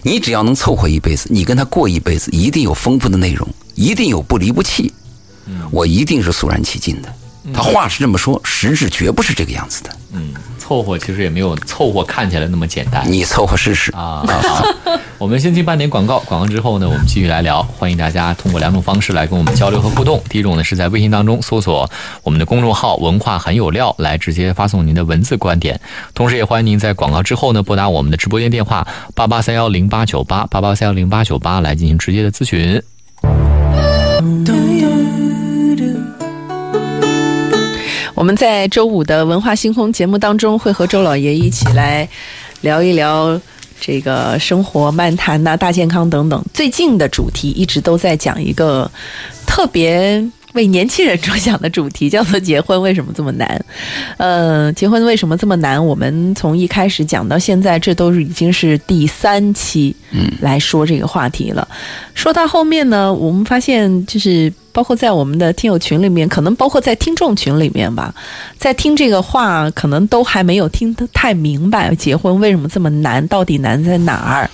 [0.05, 4.93] 你只要能凑合一辈子，你跟他过一辈子，一定有丰富的内容，一定有不离不弃。
[5.73, 7.13] 我一定是肃然起敬的。
[7.53, 9.91] 他话是这么说，实质绝不是这个样子的。
[10.13, 13.03] 嗯，凑合其实也没有凑合看起来那么简单。
[13.11, 13.91] 你凑合试试。
[13.93, 14.65] 啊，好，
[15.19, 17.61] 我们先进半点广告，广告之后呢，我们继续来聊。
[17.77, 20.23] 欢迎大家通过两种方式来跟我们交流和互动。
[20.29, 21.91] 第一种呢是在微信当中搜索
[22.23, 25.81] 我们的公众号“文化很有料”，来直接发送您的文字观点。
[26.15, 32.81] 同时也欢迎您在广告之后呢拨打我们的直播间电话八八三幺零八九八八八三幺零八九八来进行直接的咨询。
[38.15, 42.07] 我们在周五的文化星空节目当中，会和周老爷一起来
[42.61, 43.41] 聊一聊
[43.81, 46.45] 这个生活漫谈呐、大健康等等。
[46.53, 48.91] 最近的主题一直都在讲一个
[49.47, 50.23] 特别
[50.53, 53.65] 为年轻人着想的主题，叫做结婚为什么这么难？
[54.19, 55.85] 呃，结婚为什么这么难？
[55.85, 61.67] 我们从一开始讲到现在，这都是已经是第三期嗯来说这个话题了。
[62.15, 68.15] 说到后面呢，我们发现就是包括在我们的听友群里面，可能包括在听众群里面吧，
[68.59, 74.51] 在听这个话，可能都还没有听得太明白，结婚为什么这么难，到底难在哪儿？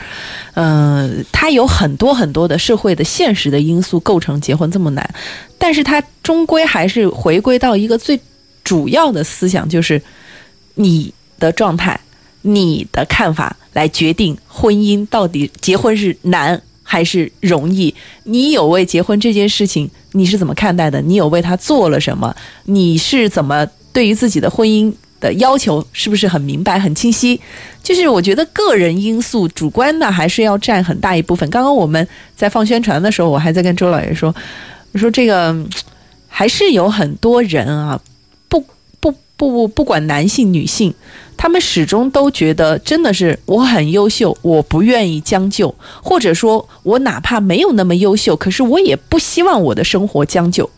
[0.54, 5.08] 嗯、它有很多很多的社会的现实的因素构成结婚这么难，
[5.56, 8.18] 但是它终归还是回归到一个最
[8.64, 10.02] 主要的思想，就是
[10.74, 11.98] 你的状态、
[12.42, 17.94] 你的看法来决定婚姻到底结婚是难还是容易。
[18.24, 21.02] 你有为结婚这件事情你是怎么看待的？
[21.02, 22.34] 你有为他做了什么？
[22.64, 27.38] 你是怎么对于自己的婚姻的要求是不是很明白、很清晰？
[27.82, 31.48] 就是我觉得个人因素、主观的还是要占很大一部分。
[31.50, 34.34] 刚刚我们在放宣传的时候，我还在跟周老爷说，
[34.92, 35.54] 我说这个
[36.26, 38.00] 还是有很多人啊，
[39.38, 40.92] 不不不不管男性女性，
[41.36, 50.68] 他们始终都觉得真的是我很优秀，我不愿意将就，或者说我哪怕没有那么优秀，可是我也不希望我的生活将就。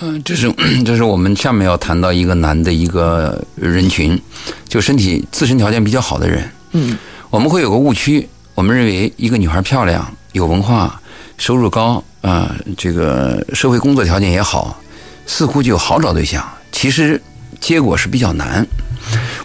[0.00, 0.52] 嗯，这是
[0.84, 4.20] 这是我们下面要谈到一个男的一个人群，
[4.68, 6.50] 就身体自身条件比较好的人。
[6.72, 6.98] 嗯，
[7.30, 11.00] 我们会有个误区，我们认为一个女孩漂亮、有文化、
[11.36, 14.80] 收入高啊、这个社会工作条件也好，
[15.26, 16.42] 似乎就好找对象。
[16.72, 17.20] 其实
[17.60, 18.66] 结果是比较难，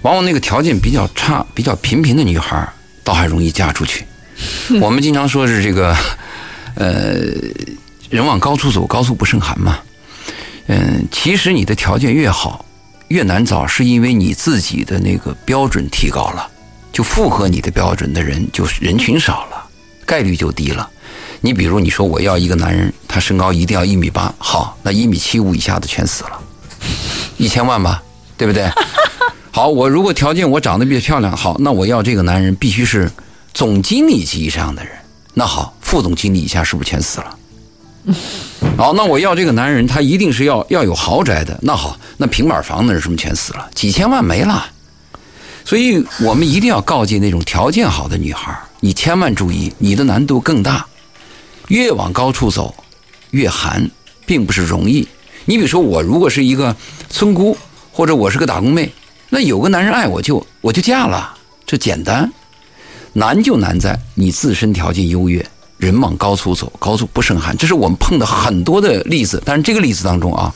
[0.01, 2.67] 往往那个条件比较差、比较平平的女孩，
[3.04, 4.06] 倒还容易嫁出去。
[4.82, 5.95] 我们经常说是这个，
[6.75, 7.21] 呃，
[8.10, 9.80] 人往高处走，高处不胜寒嘛。
[10.67, 12.65] 嗯，其实你的条件越好，
[13.10, 16.49] 越难找，是因为你自己的那个标准提高了，
[16.91, 19.63] 就符合你的标准的人就是人群少了，
[20.06, 20.89] 概率就低了。
[21.41, 26.39] 你比如你说我要一个男人，他身高一定要一米八，好，那一米七五以下的全死了，
[27.38, 28.01] 一千万吧，
[28.38, 28.69] 对不对？
[29.52, 33.10] 好，我如果条件我长得比较漂亮，好，那我要这个男人必须是
[33.54, 34.91] 总经理级以上的人，
[35.34, 37.38] 那好，副总经理以下是不是全死了？
[38.78, 41.58] 好，那我要这个男人，他一定是要要有豪宅的。
[41.62, 43.69] 那好，那平板房的人是不是全死了？
[43.74, 44.65] 几千万没了。
[45.63, 50.86] 所以我们一定要告诫那种条件好的女孩，你千万注意，你的难度更大，
[51.69, 52.76] 越往高处走，
[53.32, 53.89] 越寒，
[54.26, 55.08] 并不是容易。
[55.45, 56.76] 你比如说，我如果是一个
[57.10, 57.58] 村姑，
[57.95, 58.91] 或者我是个打工妹，
[59.29, 61.34] 那有个男人爱我就我就嫁了，
[61.65, 62.29] 这简单。
[63.13, 65.45] 难就难在你自身条件优越，
[65.77, 69.41] 人往高处走，高处不胜寒，这是我们碰到很多的例子。
[69.45, 70.53] 但是这个例子当中啊，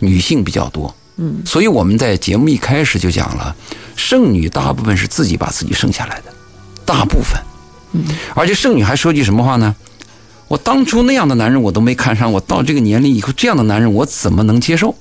[0.00, 3.54] 女性比较多，嗯，所以我们在节目一开始就讲了，
[3.94, 6.34] 剩女大部分是自己把自己生下来的，
[6.84, 7.40] 大部分，
[7.92, 9.76] 嗯，而且剩女还说句什么话呢？
[10.48, 14.96] 我当初那样的男人我都没看上，我到这个年龄以后，这样的男人我怎么能接受？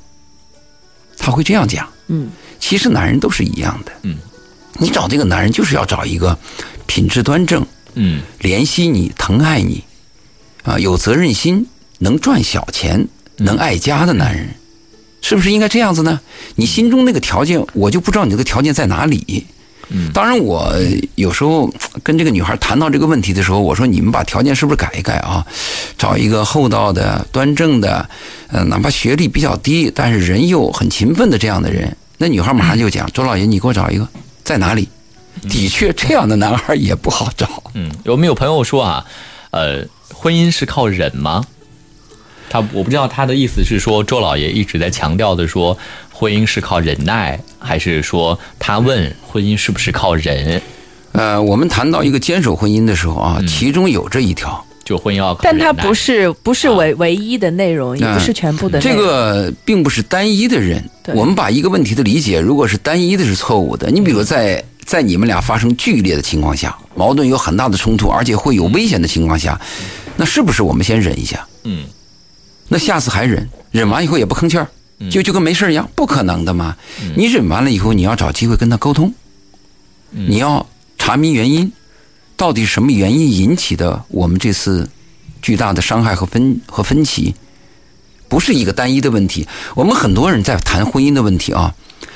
[1.18, 4.18] 他会这样讲，嗯，其实男人都是一样的，嗯，
[4.80, 6.38] 你找这个男人就是要找一个
[6.86, 8.22] 品质端正，嗯。
[8.42, 9.84] 怜惜你、疼爱你，
[10.64, 11.68] 啊，有责任心、
[12.00, 14.50] 能赚小钱、能爱家的男人，
[15.22, 16.22] 是不是应该这样子呢？
[16.56, 19.46] 你心中那个条件，我就不知道你这个条件在哪里。
[19.90, 20.74] 嗯当然，我
[21.16, 21.72] 有时候
[22.04, 25.46] 跟这个女孩谈到这个问题的时候，我说你们把条件是不是改一改啊？
[25.98, 28.10] 找一个厚道的、端正的，
[28.50, 31.96] 呃，哪怕学历比较低，但是人又很勤奋的这样的人。
[32.18, 34.08] 那女孩马上就讲：“周老爷，你给我找一个，
[34.44, 34.90] 在哪里？”
[35.48, 37.64] 的确，这样的男孩也不好找。
[37.76, 39.06] 嗯，有没有朋友说啊，
[39.52, 41.46] 呃，婚姻是靠忍吗？
[42.50, 45.78] 他我不知道他的意思是说周老爷一直在强调的说
[46.12, 50.62] 婚姻是靠忍耐，还是说他问婚姻是不是靠忍？
[51.12, 54.64] 呃，我们谈到一个坚守婚姻的时候啊，其中有这一条。
[54.86, 58.96] 就婚姻要靠但它不是不是啊唯唯一的内容，也不是全部的内这。
[58.96, 60.82] 个并不是单一的人。
[61.08, 63.92] 我们把一个问题的理解，如果是单一的，是错误的。
[63.92, 69.60] 你比如在在你们俩发生剧烈的情况下，矛盾有很大的冲突，而且会有危险的情况下，
[70.16, 71.46] 那是不是我们先忍一下？
[71.66, 71.84] 嗯
[72.70, 74.68] 那下次还忍，忍完以后也不吭气儿，
[75.10, 76.76] 就就跟没事儿一样，不可能的嘛。
[77.16, 79.14] 你忍完了以后，你要找机会跟他沟通，
[80.12, 81.72] 你要查明原因，
[82.36, 84.90] 到底是什么原因引起的我们这次
[85.42, 87.36] 巨大的伤害和分和分歧，
[88.28, 89.48] 不是一个单一的问题。
[89.76, 91.74] 我们很多人在谈婚姻的问题啊，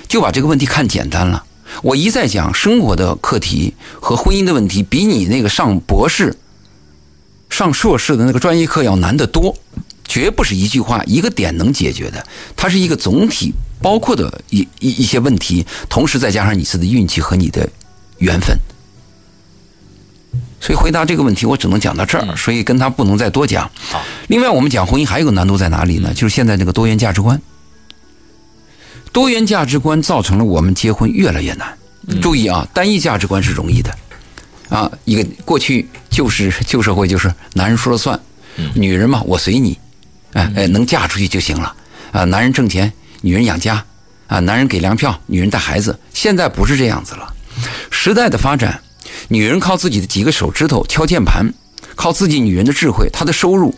[0.08, 1.44] 就把这个问题看简单了。
[1.84, 6.36] 我一再讲生活的课题和婚姻的问题，比你那个上博士、
[7.50, 9.56] 上硕士的那个专业课要难得多，
[10.12, 12.22] 绝不是一句话一个点能解决的，
[12.58, 17.66] 它是一个总体包括的一一一些问题，同时再加上你自己的运气和你的
[18.18, 18.58] 缘分。
[20.60, 23.72] 所以回答这个问题，我只能讲到这儿，所以跟他不能再多讲。
[24.28, 26.14] 另外我们讲婚姻还有个难度在哪里呢？
[26.14, 27.42] 就是现在这个多元价值观，
[29.14, 31.74] 多元价值观造成了我们结婚越来越难。
[32.22, 33.96] 注意啊，单一价值观是容易的，
[34.68, 38.20] 啊，一个过去旧时旧社会就是男人说了算，
[38.76, 39.78] 女人嘛我随你，
[40.34, 41.76] 哎哎能嫁出去就行了
[42.12, 42.92] 啊，男人挣钱，
[43.22, 43.84] 女人养家
[44.28, 45.98] 啊，男人给粮票，女人带孩子。
[46.14, 47.34] 现在不是这样子了，
[47.90, 48.82] 时代的发展，
[49.28, 51.46] 女人靠自己的几个手指头敲键盘，
[51.96, 53.76] 靠自己女人的智慧，她的收入，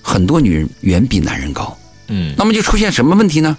[0.00, 1.76] 很多女人远比男人高。
[2.08, 3.56] 嗯那么就出现什么问题呢？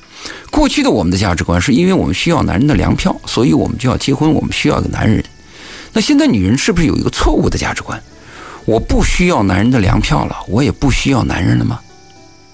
[0.51, 5.23] 过去的我们的价值观是因为我们需要男人的粮票，所以我们就要结婚，我们需要一个男人。
[5.91, 8.01] 那现在女人是不是有一个错误的价值观？
[8.65, 11.79] 我不需要男人的粮票了，我也不需要男人了吗？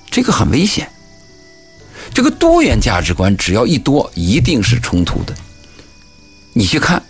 [0.09, 0.89] 这个很危险。
[2.13, 5.35] 这个多元价值观只要一多，一定是冲突的。
[6.53, 7.01] 你去看，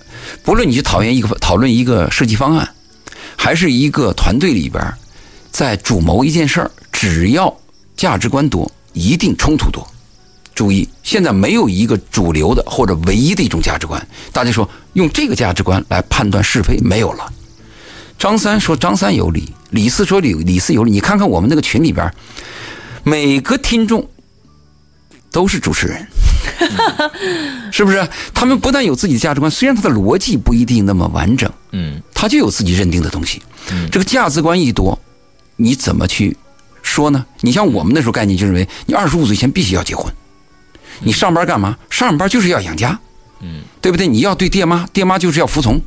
[0.44, 2.70] 不论你去讨厌一个讨论一个设计方案，
[3.38, 4.94] 还是一个团队里边
[5.50, 7.58] 在主谋一件事儿，只要
[7.96, 9.88] 价值观多，一定冲突多。
[10.54, 14.06] 注意，现在没有一个主流的或者唯一的一种价值观。
[14.34, 17.32] 大家说用这个价值观来判断是非，没有了。
[18.20, 20.92] 张三说张三有理，李四说李李四有理。
[20.92, 22.14] 你看看我们那个群里边，
[23.04, 24.08] 每个听众
[25.32, 26.06] 都是主持人，
[27.72, 28.06] 是不是？
[28.34, 33.42] 他们不但有自己的价值观，虽然他的逻辑不一定那么完整，嗯他就有自己认定的东西。
[33.90, 35.00] 这个价值观一多，
[35.56, 36.36] 你怎么去
[36.84, 37.26] 说呢？
[37.40, 40.14] 你像我们那时候概念就认为，你二十五岁前必须要结婚。
[41.02, 41.78] 你上班干嘛？
[41.90, 43.00] 上班就是要养家，
[43.40, 44.06] 嗯，对不对？
[44.06, 45.80] 你要对爹妈，爹妈就是要服从。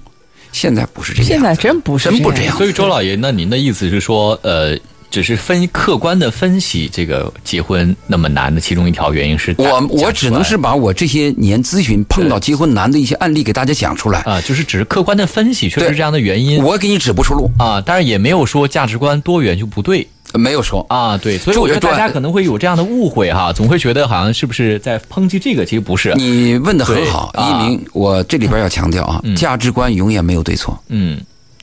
[0.53, 2.57] 现在不是这样，现在真不是这样真不这样。
[2.57, 4.79] 所以周老爷，那您的意思是说，呃，
[5.11, 16.63] 只是分客观的分析这个结婚那么难的其中一条原因是我我只能是把我这些年咨询碰到结婚难的一些案例给大家讲出来，啊，就是只是客观的分析，确实是这样的原因。
[16.63, 20.85] 我给你指不出路，啊，当然也没有说价值观多元就不对没有说。
[20.89, 31.21] 啊，对，所以我觉得大家可能会有这样的误会哈，总会觉得好像是不是在抨击这个，其实不是，你问的很好，一鸣，我这里边要强调啊，价值观永远没有对错，嗯，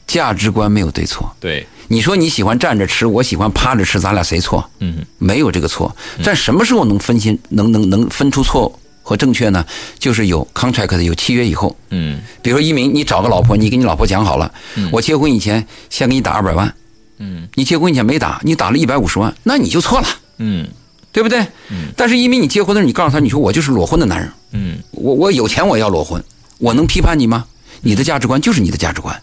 [0.07, 1.31] 价值观没有对错。
[1.39, 4.67] 对，你说你喜欢站着吃，我喜欢趴着吃，咱俩谁错？
[4.79, 5.05] 嗯。
[5.17, 5.95] 没有这个错。
[6.23, 8.71] 但什么时候能分清，能能能分出错
[9.03, 9.65] 和正确呢？
[9.99, 12.19] 就是有 contract 有契约以后，嗯。
[12.41, 14.51] 比如说一鸣，你找个老婆，你跟你老婆讲好了，
[14.91, 16.73] 我结婚以前先给你打二百万，
[17.19, 20.07] 嗯你结婚以前没打，你打了一百五十万，那你就错了，
[20.37, 20.67] 嗯
[21.11, 21.45] 对不对？
[21.95, 26.23] 但是因为你结婚的时候，你告诉他，你说我就是裸婚的男人，嗯我我有钱我要裸婚，
[26.57, 27.45] 我能批判你吗？
[27.81, 29.21] 你的价值观就是你的价值观。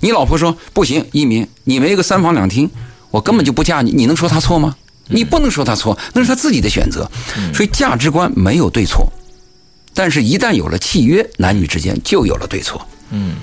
[0.00, 2.70] 你老婆说不行，一鸣，你没个三房两厅，
[3.10, 4.76] 我根本就不嫁你，你能说她错吗？
[5.08, 7.10] 你不能说她错，那是她自己的选择。
[7.54, 9.10] 所以价值观没有对错，
[9.94, 12.86] 但是一旦有了契约，男女之间就有了对错。
[13.10, 13.36] 嗯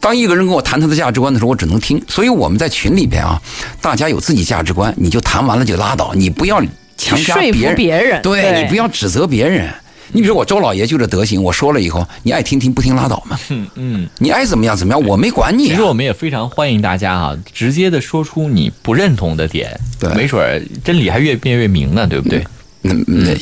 [0.00, 2.02] 当一个人跟我谈他的价值观的时候，我只能听。
[2.08, 3.40] 所以我们在群里边啊，
[3.80, 6.60] 大家有自己价值观，你就谈完了就拉倒，你不要
[6.96, 9.68] 强加说服别人，对对你不要指责别人。
[10.12, 14.08] 你比如我周老爷就这德行，我说了以后，你爱听听不听拉倒嘛，嗯嗯。
[14.18, 15.82] 你爱怎么样怎么样，我没管你、啊其实。
[15.82, 22.44] 我们也非常欢迎大家啊、直接的说出你不认同的点，对没准儿真理还越辩越明呢，对不对？
[22.82, 23.34] 那那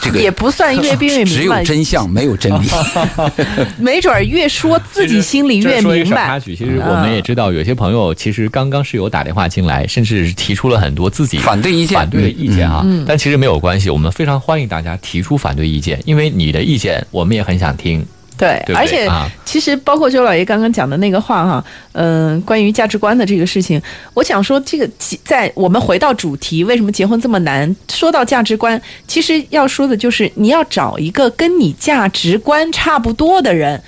[0.00, 2.66] 这个也不算越辩越明白，只有，真相，没有真理。
[3.78, 6.26] 没准儿越说自己心里越明白。
[6.26, 12.82] 插曲，其实我们也知道，有些朋友其实刚刚是有打电话进来，甚至是提出了很多自己反对意见反对的意见啊。
[12.84, 18.04] 嗯但其实没有关系，我们非常欢迎大家提出反对意见，因为你的意见我们也很想听。
[18.38, 23.80] 对，对对而且、啊其实包括周老爷刚刚讲的那个话哈，嗯、关于价值观的这个事情，
[24.12, 24.88] 我想说，这个
[25.24, 27.74] 在我们回到主题，为什么结婚这么难？
[27.90, 33.82] 说到价值观，其实要说的就是你要找一个跟你价值观差不多的人。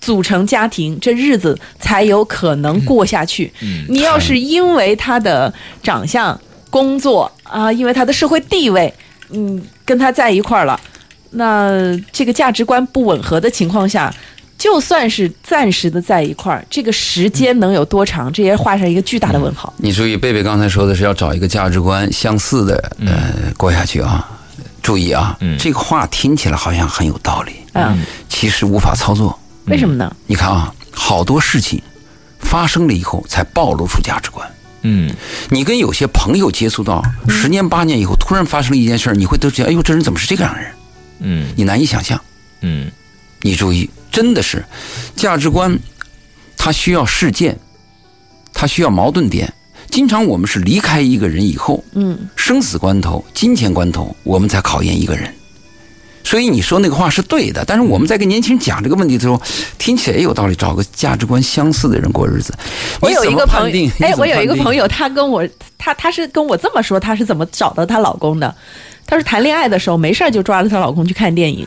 [0.00, 3.52] 组成家庭，这日子才有可能过下去。
[3.60, 5.52] 嗯你要是因为他的
[5.82, 6.40] 长相、
[6.70, 8.94] 工作啊，因为他的社会地位，
[9.30, 10.80] 嗯，跟他在一块儿了，
[11.30, 14.14] 那这个价值观不吻合的情况下，
[14.56, 18.32] 就算是暂时的在一块儿，这个时间能有多长？
[18.32, 19.72] 这也画上一个巨大的问号。
[19.76, 24.28] 你注意，贝贝刚才说的是要找一个价值观相似的，呃，过下去啊。
[24.80, 29.38] 注意啊，嗯这个话听起来好像很有道理，嗯，其实无法操作。
[29.66, 30.10] 为什么呢？
[30.26, 31.82] 你看啊，好多事情
[32.38, 34.48] 发生了以后才暴露出价值观。
[34.82, 35.12] 嗯
[35.50, 40.70] 你跟有些朋友接触到十年八年以后，突然发生了一件事儿，你会得知，哎呦，这人怎么是这个样的人？
[41.20, 42.20] 嗯你难以想象。
[42.60, 42.90] 嗯
[43.40, 44.64] 你注意，真的是
[45.14, 45.78] 价值观，
[46.56, 47.58] 它需要事件，
[48.52, 49.52] 它需要矛盾点。
[49.90, 55.32] 经常我们是离开一个人以后，嗯，生死关头、金钱关头，我们才考验一个人。
[56.28, 59.40] 所以你说那个话是对的，但是我们在跟年轻人讲这个问题的时候，
[59.78, 62.52] 听起来也有道理，找个价值观相似的人过日子。
[63.00, 65.42] 我有一个朋友，哎，我有一个朋友，友，她跟我，
[65.78, 68.54] 她她是跟我这么说，她是怎么找到她老公的？
[69.06, 71.66] 她说谈恋爱的时候没事儿就抓着她老公去看电影，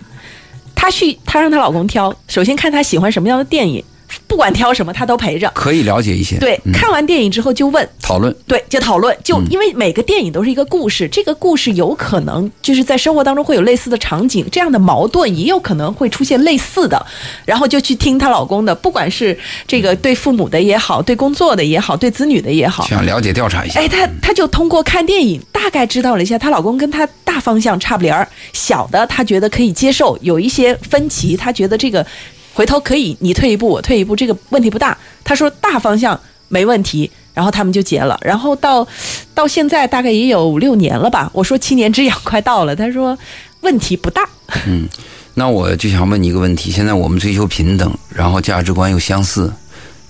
[0.75, 3.83] 她去她让她老公挑，首先看她喜欢什么样的电影，
[4.27, 5.51] 不管挑什么他都陪着。
[5.53, 6.37] 可以了解一些。
[6.37, 8.35] 对，嗯看完电影之后就问，讨论。
[8.47, 17.05] 对，就讨论，就因为每个电影都是一个故事，这个故事有可能就是在生活当中会有类似的场景，这样的矛盾也有可能会出现类似的，
[17.45, 19.37] 然后就去听她老公的，不管是
[19.67, 23.79] 这个对父母的也好，对工作的也好，对子女的也好，想了解调查一下。
[23.79, 32.05] 哎，她她就通过看电影大概知道了一下，她老公跟她大方向差不离儿，小的她觉得可以接受，有一些分歧，她觉得这个
[32.53, 34.97] 回头可以你退一步我退一步，这个问题不大。
[35.23, 38.87] 他说大方向没问题，然后他们就结了，然后到
[39.33, 41.29] 到现在大概也有五六年了吧。
[41.33, 43.17] 我说七年之痒快到了，他说
[43.61, 44.27] 问题不大。
[44.67, 44.87] 嗯
[45.33, 49.51] 那我就想问你一个问题：现在我们追求平等，然后价值观又相似，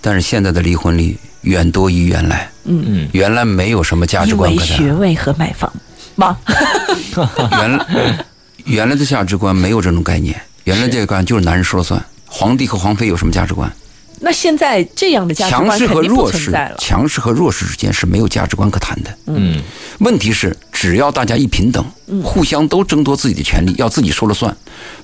[0.01, 2.49] 但是现在的离婚率远多于原来。
[2.63, 5.71] 嗯嗯原来没有什么价值观可谈，学位和买房
[6.15, 6.37] 吗？
[7.51, 8.25] 原来
[8.65, 12.03] 原来的价值观没有这种概念，原来这个观就是男人说了算。
[12.33, 13.69] 皇帝和皇妃有什么价值观？
[14.23, 16.77] 那现在这样的价值强势和弱势存在了，。
[16.77, 19.17] 强势和弱势之间是没有价值观可谈的。
[19.25, 19.61] 嗯
[19.99, 21.83] 问题是，只要大家一平等，
[22.23, 24.55] 互相都争夺自己的权利，要自己说了算，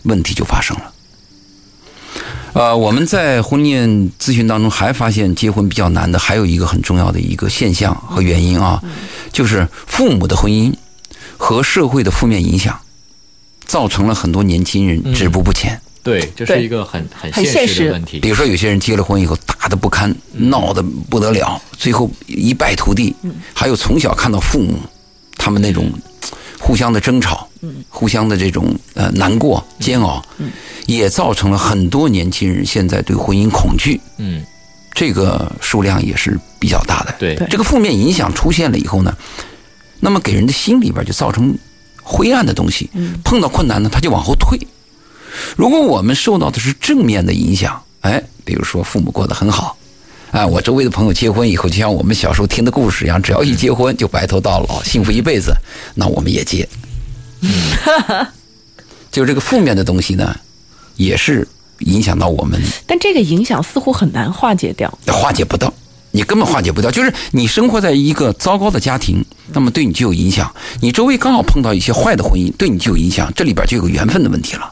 [0.03, 0.93] 问题就发生了。
[2.53, 8.82] 呃，我们在婚恋咨询当中还发现，结婚比较难的还有一个很重要的一个现象和原因啊，
[9.34, 10.73] 就是父母的婚姻
[11.38, 12.80] 和社会的负面影响，
[13.65, 15.82] 造成了很多年轻人止步不前。
[16.07, 18.29] 对，这是一个很很很现现实实的问题比。
[18.29, 23.13] 如说，有些人结了婚以后打的不堪，闹得不得了，最后一败涂地。
[23.53, 24.79] 还有从小看到父母
[25.35, 25.91] 他们那种
[26.57, 27.45] 互相的争吵，
[27.89, 30.23] 互相的这种呃难过、煎熬，
[30.85, 34.41] 也造成了很多年轻人现在对婚姻恐惧，嗯
[34.93, 37.13] 这个数量也是比较大的。
[37.19, 39.13] 对对这个负面影响出现了以后呢，
[39.99, 41.53] 那么给人的心里边就造成
[42.01, 42.89] 灰暗的东西，
[43.25, 44.57] 碰到困难呢，他就往后退。
[45.55, 49.77] 如果我们受到的是正面的影响，哎，比如说父母过得很好，
[50.31, 55.53] 哎，我周围的朋友结婚以后，就像我们小时候听的故事一样，只要一结婚就白头到老，幸福一辈子，
[55.95, 56.67] 那我们也结。
[59.11, 60.35] 就这个负面的东西呢，
[60.95, 61.47] 也是
[61.79, 64.91] 影响到我们但这个影响似乎很难化解掉。
[65.07, 65.73] 化解不到，
[66.11, 66.91] 你根本化解不掉。
[66.91, 69.23] 就是你生活在一个糟糕的家庭，
[69.53, 70.47] 那么对你就有影响；
[70.81, 73.31] 你周围刚好碰到一些坏的婚姻，对你就有影响。
[73.35, 74.71] 这里边就有个缘分的问题了。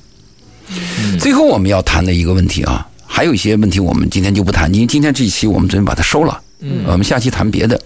[1.20, 6.42] 最后我们要谈的一个问题啊，还有一些问题我们今天就不谈，因为今天这一期我们准备把它收了，
[6.88, 7.80] 我们下期谈别的。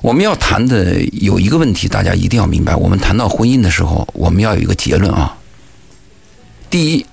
[0.00, 5.36] 我们要谈的有一个问题，大家一定要明白：我们谈到婚姻的时候，我们要有一个结论啊。
[6.70, 7.04] 第一，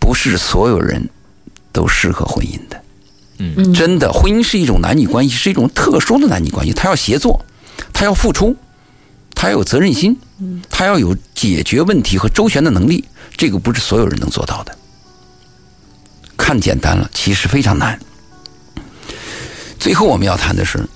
[0.00, 1.08] 不是所有人
[1.70, 2.82] 都适合婚姻的。
[3.38, 7.44] 嗯真的，婚姻是一种男女关系，是一种特殊的男女关系，他要协作，
[7.92, 8.56] 他要付出，
[9.34, 10.18] 他要有责任心，
[10.70, 13.04] 他要有解决问题和周旋的能力，
[13.36, 14.76] 这个不是所有人能做到的。
[16.36, 17.98] 看简单了，其实非常难。
[19.78, 20.86] 最后我们要谈的是，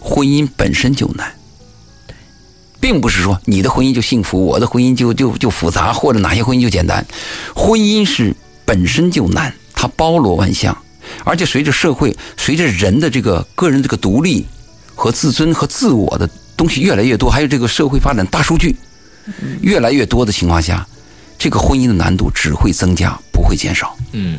[0.00, 1.32] 婚姻本身就难。
[2.80, 7.02] 并不是说你的婚姻就幸福，我的婚姻就就就复杂，或者哪些婚姻就简单。
[7.54, 10.76] 婚姻是本身就难，它包罗万象，
[11.24, 14.46] 而且随着社会、随着人的这个个人这个独立
[14.94, 18.76] 和自尊和自我的东西越来越多，还有这个社会发展大数据
[19.60, 20.86] 越来越多的情况下，
[21.38, 23.96] 这个婚姻的难度只会增加，不会减少。
[24.12, 24.38] 嗯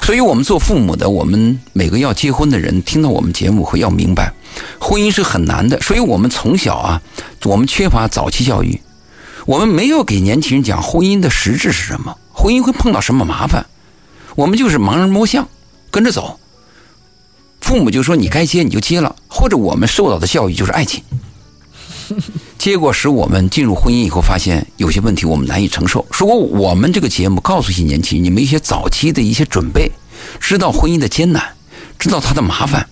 [0.00, 4.32] 所以，我们做父母的，我们每个要结婚的人，听到我们节目会要明白，
[4.78, 5.78] 婚姻是很难的。
[5.80, 7.02] 所以我们从小啊，
[7.44, 8.80] 我们缺乏早期教育，
[9.44, 13.66] 我们没有给年轻人讲婚姻的实质是什么，婚姻会碰到什么麻烦，
[14.34, 15.46] 我们就是盲人摸象，
[15.90, 16.38] 跟着走。
[17.68, 21.04] 父母就说你该接你就接了，或者我们受到的教育就是爱情，
[22.56, 26.06] 结果使我们进入婚姻以后，发现有些问题我们难以承受。
[26.10, 29.92] 如果我们这个节目告诉一些年轻人，你们一些早期的一些准备，
[30.40, 31.44] 知道婚姻的艰难，
[31.98, 32.88] 知道它的麻烦，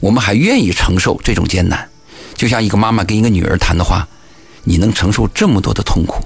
[0.00, 1.88] 我们还愿意承受这种艰难。
[2.34, 4.08] 就像一个妈妈跟一个女儿谈的话，
[4.64, 6.16] 你能承受这么多的痛苦，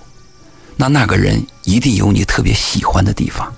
[0.74, 3.53] 那那个人一定有你特别喜欢的地方，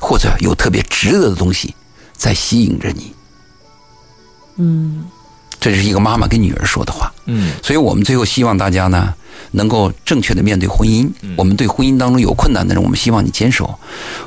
[0.00, 1.74] 或者有特别值得的东西
[2.16, 3.12] 在吸引着你。
[4.58, 5.04] 嗯
[5.60, 7.12] 这是一个妈妈跟女儿说的话。
[7.26, 9.12] 嗯所以我们最后希望大家呢，
[9.50, 11.10] 能够正确的面对婚姻。
[11.36, 13.78] 我们对婚姻当中有困难的人，我们希望你坚守。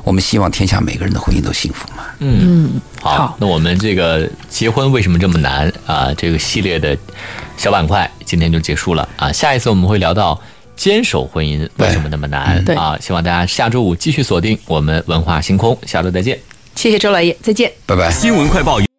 [0.04, 2.04] 我们希望天下每个人的婚姻都幸福嘛。
[2.20, 2.40] 嗯。
[2.42, 6.14] 嗯，好，好那我们这个结婚为什么这么难啊？
[6.18, 6.98] 这个系列的
[7.56, 9.32] 小板块今天就结束了啊。
[9.32, 10.40] 下一次我们会聊到
[10.76, 12.98] 坚守婚姻为什么那么难对啊？
[13.00, 16.38] 希望大家下周五继续锁定我们文化星空，下周再见。
[16.76, 17.72] 谢谢周老爷，再见。
[17.86, 18.12] 拜拜。
[18.12, 18.91] 新闻快报。